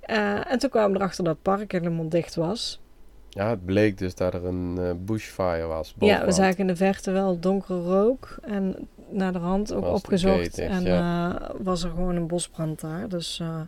[0.01, 2.81] Eh, en toen kwamen we erachter dat het park helemaal dicht was.
[3.29, 5.95] Ja, het bleek dus dat er een bushfire was.
[5.99, 8.39] Ja, we zagen in de verte wel donkere rook.
[8.43, 10.43] En naar de hand ook Was opgezocht.
[10.43, 11.39] gate en ja.
[11.41, 13.09] eh, was er gewoon een bosbrand daar.
[13.09, 13.61] Dus eh,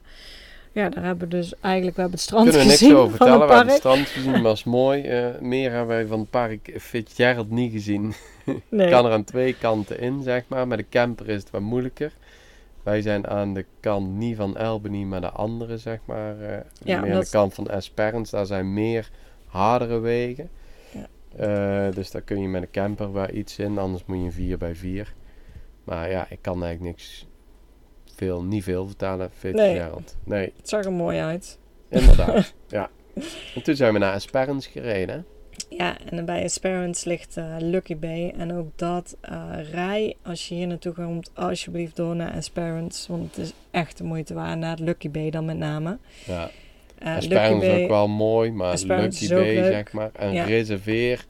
[0.72, 1.96] ja, daar hebben we dus eigenlijk...
[1.96, 3.40] We hebben het strand Kunnen we niks gezien over van vertellen.
[3.40, 5.02] het We hebben het strand gezien, was mooi.
[5.02, 8.12] Eh, meer hebben wij van het park Fitzgerald niet gezien.
[8.68, 8.90] Nee.
[8.90, 10.66] kan er aan twee kanten in, zeg maar.
[10.66, 12.12] Met de camper is het wat moeilijker.
[12.82, 16.34] Wij zijn aan de kant niet van Albany, maar de andere, zeg maar.
[16.84, 18.36] Ja, meer aan de kant van Esperance.
[18.36, 19.10] Daar zijn meer
[19.46, 20.50] hardere wegen.
[21.36, 21.90] Ja.
[21.90, 23.78] Dus daar kun je met een camper wel iets in.
[23.78, 25.14] Anders moet je een 4 bij 4
[25.84, 27.26] Maar ja, ik kan eigenlijk niks...
[28.16, 29.30] Veel, niet veel vertellen.
[29.38, 30.16] Fitzgerald.
[30.24, 31.58] Nee, Het zag er mooi uit.
[31.88, 32.54] inderdaad.
[32.68, 32.90] ja.
[33.54, 35.26] En toen zijn we naar Esperance gereden.
[35.68, 38.34] Ja, en bij Esperance ligt eh, Lucky Bay.
[38.36, 43.12] En ook dat eh, rij, als je hier naartoe komt, alsjeblieft door naar Esperance.
[43.12, 44.58] Want het is echt de moeite waard.
[44.58, 45.98] Naar Lucky Bay dan met name.
[46.26, 46.50] Ja.
[47.02, 49.64] Uh, Esperance is ook wel mooi, maar Lucky Bay leuk.
[49.64, 50.10] zeg maar.
[50.12, 50.44] En Ja.
[50.44, 51.26] reserveer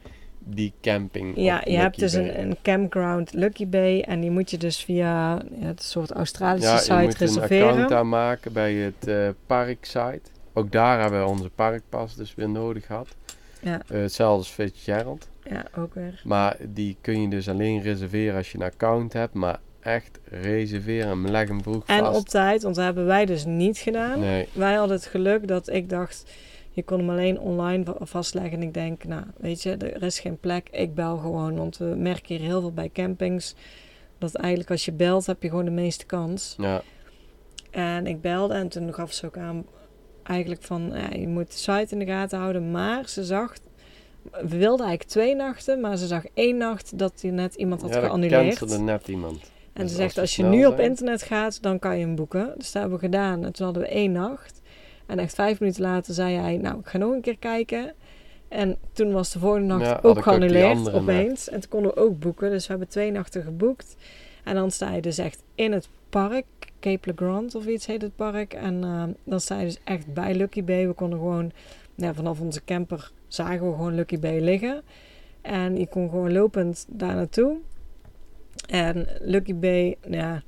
[0.54, 4.00] die camping Ja, je hebt dus een, een campground Lucky Bay.
[4.00, 7.26] En die moet je dus via ja, het soort Australische Ja, je site moet een
[7.26, 7.68] reserveren.
[7.68, 10.20] account aanmaken bij het eh parksite.
[10.52, 13.08] Ook daar hebben we onze parkpas dus weer nodig gehad.
[13.62, 13.80] Ja.
[13.88, 15.28] Eh, hetzelfde als Fitzgerald.
[15.44, 16.20] Ja, ook weer.
[16.24, 19.34] Maar die kun je dus alleen reserveren als je een account hebt.
[19.34, 22.18] Maar echt reserveren hem, leg hem vroeg En vast.
[22.18, 24.20] op tijd, want dat hebben wij dus niet gedaan.
[24.20, 26.24] Nee, Wij hadden het geluk dat ik dacht,
[26.70, 28.52] je kon hem alleen online va- vastleggen.
[28.52, 30.68] En ik denk, nou, weet je, er is geen plek.
[30.70, 33.54] Ik bel gewoon, want we merken hier heel veel bij campings.
[34.18, 36.54] Dat eigenlijk als je belt, heb je gewoon de meeste kans.
[36.58, 36.82] ja,
[37.70, 39.66] En ik belde en toen gaf ze ook aan,
[40.22, 42.70] eigenlijk van, ja, je moet de site in de gaten houden.
[42.70, 43.54] Maar ze zag,
[44.30, 47.94] we wilden eigenlijk twee nachten, maar ze zag één nacht dat hij net iemand had
[47.94, 48.58] ja geannuleerd.
[48.58, 49.50] cancelde net iemand.
[49.72, 52.04] En Dus ze als zegt, we als je nu op internet gaat, dan kan je
[52.04, 52.52] hem boeken.
[52.56, 53.44] Dus dat hebben we gedaan.
[53.44, 54.59] En toen hadden we één nacht.
[55.10, 57.92] En echt vijf minuten later zei hij, nou, ik ga nog een keer kijken.
[58.48, 61.48] En toen was de volgende nacht Ja, ook geannuleerd, opeens.
[61.48, 62.50] En toen konden we ook boeken.
[62.50, 63.96] Dus we hebben twee nachten geboekt.
[64.44, 66.44] En dan sta je dus echt in het park.
[66.80, 68.52] Cape Le Grand of iets heet het park.
[68.52, 70.86] En eh, dan sta je dus echt bij Lucky Bay.
[70.86, 71.52] We konden gewoon,
[71.94, 74.82] nou, vanaf onze camper zagen we gewoon Lucky Bay liggen.
[75.40, 77.56] En je kon gewoon lopend daar naartoe.
[78.68, 80.42] En Lucky Bay, ja, Het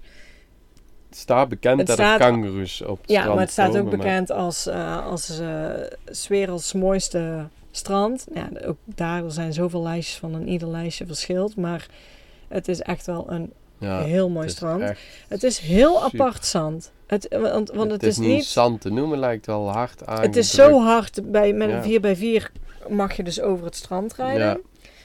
[1.16, 3.82] staat bekend Het dat staat- er kangoeroes op het ja, strand maar het staat ook
[3.88, 5.70] maar- bekend als, eh als eh,
[6.04, 8.26] 's werelds mooiste strand.
[8.34, 11.56] Ja, ook daar zijn zoveel lijstjes van en ieder lijstje verschilt.
[11.56, 11.86] Maar
[12.48, 14.92] het is echt wel een ja, heel mooi het strand.
[15.28, 16.20] het is heel super.
[16.20, 16.92] apart zand.
[17.06, 20.20] Het, want want het, het is, is niet zand te noemen, lijkt wel hard aan.
[20.22, 21.30] Het is zo hard.
[21.30, 21.76] Bij, met Ja.
[21.76, 22.50] een 4 bij 4
[22.88, 24.46] mag je dus over het strand rijden.
[24.46, 24.58] Ja.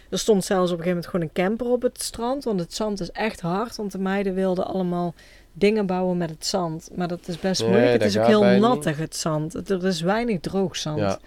[0.09, 2.43] Er stond zelfs op een gegeven moment gewoon een camper op het strand.
[2.43, 3.75] Want het zand is echt hard.
[3.75, 5.13] Want de meiden wilden allemaal
[5.57, 6.89] dingen bouwen met het zand.
[6.95, 7.93] Maar dat is best Nee, moeilijk.
[7.93, 9.53] Het is ook heel nattig, het zand.
[9.53, 10.99] Het, er is weinig droog zand.
[10.99, 11.19] Ja.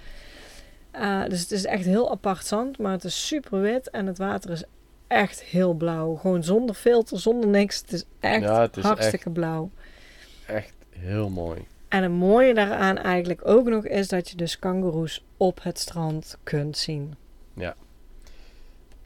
[0.91, 2.79] Eh, dus het is echt heel apart zand.
[2.79, 3.91] Maar het is super wit.
[3.91, 4.65] En het water is
[5.07, 6.15] echt heel blauw.
[6.15, 7.81] Gewoon zonder filter, zonder niks.
[7.81, 9.71] Het is echt Ja, het is hartstikke blauw.
[10.47, 11.67] Echt heel mooi.
[11.89, 16.37] En het mooie daaraan eigenlijk ook nog is dat je dus kangoeroes op het strand
[16.43, 17.15] kunt zien.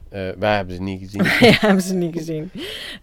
[0.09, 1.23] Eh, wij hebben ze niet gezien.
[1.49, 2.51] ja, hebben ze niet gezien.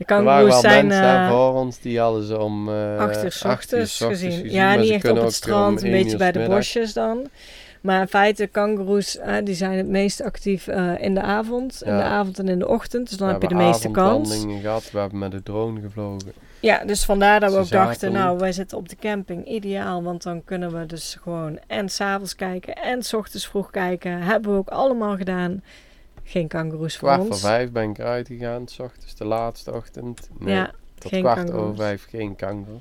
[0.07, 3.50] Er waren wel zijn mensen eh voor ons die hadden ze om eh acht uur
[3.53, 4.50] ochtends gezien.
[4.50, 7.28] Ja, niet echt op het strand, een beetje bij de bosjes dan.
[7.80, 10.66] Maar in feite, kangoeroes eh, die zijn het meest actief
[10.98, 11.82] in de avond.
[11.84, 13.09] In de avond en in de ochtend.
[13.09, 14.09] Dus dan We heb je de meeste kans.
[14.09, 16.32] avondwandelingen gehad, we hebben met de drone gevlogen.
[16.61, 20.03] Ja, dus vandaar dat we Ze ook dachten, nou, wij zitten op de camping ideaal.
[20.03, 24.22] Want dan kunnen we dus gewoon en s'avonds kijken en s ochtends vroeg kijken.
[24.22, 25.62] Hebben we ook allemaal gedaan.
[26.32, 30.28] Geen kangoeroes voor Kwart voor vijf ben ik eruit gegaan, s ochtends de laatste ochtend.
[30.38, 31.62] Nee, ja, tot geen kwart kangoeroes.
[31.64, 32.80] over vijf geen kangoeroe.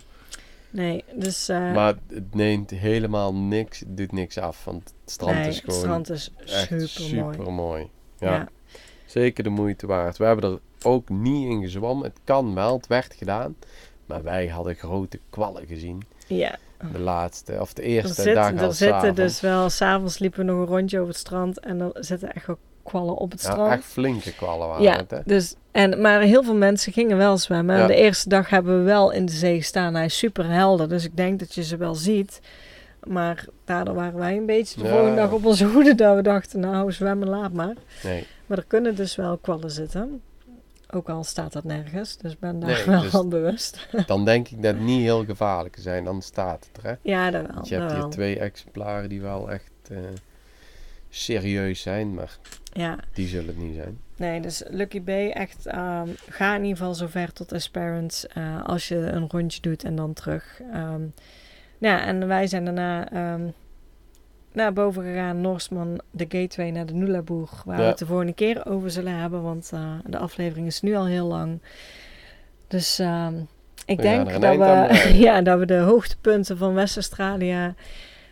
[0.69, 1.49] nee, dus...
[1.49, 5.59] eh, Maar het neemt helemaal niks, het doet niks af, want het strand nee, is
[5.59, 7.89] gewoon het strand is super mooi.
[8.19, 8.47] Ja, Ja.
[9.05, 10.17] zeker de moeite waard.
[10.17, 12.05] We hebben er ook niet in gezwommen.
[12.07, 13.55] Het kan wel, het werd gedaan.
[14.05, 16.01] Maar wij hadden grote kwallen gezien.
[16.27, 16.57] ja.
[16.91, 19.15] De laatste, of de Er, eerste dag er zitten s'avonds.
[19.15, 22.45] dus wel, s'avonds liepen we nog een rondje over het strand en er zitten echt
[22.47, 23.71] wel kwallen op het Ja, strand.
[23.71, 25.19] echt flinke kwallen waren Ja, het, hè?
[25.25, 27.75] dus, en, maar heel veel mensen gingen wel zwemmen.
[27.75, 29.93] En de eerste dag hebben we wel in de zee gestaan.
[29.95, 32.39] Hij is super helder, dus ik denk dat je ze wel ziet.
[33.03, 34.91] Maar daardoor waren wij een beetje de Ja.
[34.93, 35.95] volgende dag op onze hoede.
[35.95, 37.75] Dat we dachten, nou zwemmen laat maar.
[38.03, 40.21] Nee, Maar er kunnen dus wel kwallen zitten.
[40.93, 42.17] Ook al staat dat nergens.
[42.17, 43.88] Dus ik ben daar Nee, wel dus- van bewust.
[44.05, 46.03] dan denk ik dat het niet heel gevaarlijk zijn.
[46.03, 46.95] Dan staat het er, hè?
[47.11, 47.51] Ja, dat wel.
[47.55, 49.97] Want je hebt hier twee exemplaren die wel echt eh,
[51.09, 52.13] serieus zijn.
[52.13, 52.38] Maar
[52.74, 53.99] Ja, die zullen het niet zijn.
[54.15, 58.63] Nee, dus Lucky Bay, echt, ehm, ga in ieder geval zo ver tot Esperance eh,
[58.63, 60.61] als je een rondje doet en dan terug.
[60.72, 61.01] Ehm,
[61.78, 63.47] ja, en wij zijn daarna ehm,
[64.51, 68.65] naar boven gegaan, Norsman, de gateway naar de Nulaboer, waar we het de volgende keer
[68.65, 71.61] over zullen hebben, want eh, de aflevering is nu al heel lang.
[72.67, 73.34] Dus ehm,
[73.86, 77.74] ik denk dat we, ja, dat we de hoogtepunten van West-Australië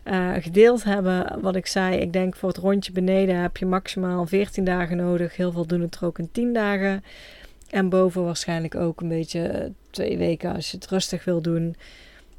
[0.09, 1.41] eh, gedeeld hebben.
[1.41, 5.35] Wat ik zei, ik denk voor het rondje beneden heb je maximaal 14 dagen nodig.
[5.35, 7.03] Heel veel doen het er ook in 10 dagen.
[7.69, 11.75] En boven waarschijnlijk ook een beetje twee weken als je het rustig wil doen.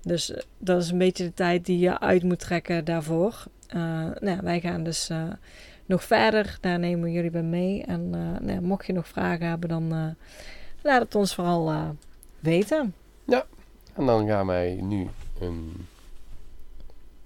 [0.03, 3.45] Dus eh, dat is een beetje de tijd die je uit moet trekken daarvoor.
[3.67, 3.81] Eh,
[4.21, 5.11] nou, ja, wij gaan dus
[5.87, 6.59] nog verder.
[6.61, 7.83] Daar nemen we jullie bij mee.
[7.83, 10.17] En nou, ja, mocht je nog vragen hebben, dan
[10.83, 11.95] laat het ons vooral
[12.41, 12.95] weten.
[13.95, 15.09] En dan gaan wij nu
[15.41, 15.87] een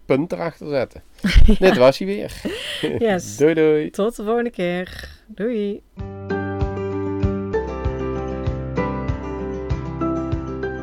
[0.04, 1.02] punt erachter zetten.
[1.58, 2.32] Dit was hij weer.
[2.98, 3.36] Yes.
[3.38, 3.90] doei doei.
[3.90, 5.08] Tot de volgende keer.
[5.26, 5.82] Doei.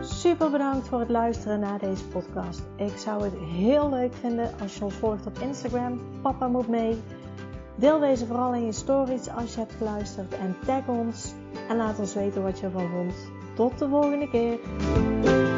[0.02, 2.62] Super bedankt voor het luisteren naar deze podcast.
[2.76, 6.02] Ik zou het heel leuk vinden als je ons volgt op Instagram.
[6.22, 6.98] Papa moet mee.
[7.76, 11.34] Deel deze vooral in je stories als je hebt geluisterd en tag ons
[11.70, 13.14] en laat ons weten wat je ervan vond.
[13.56, 15.51] Tot de volgende keer.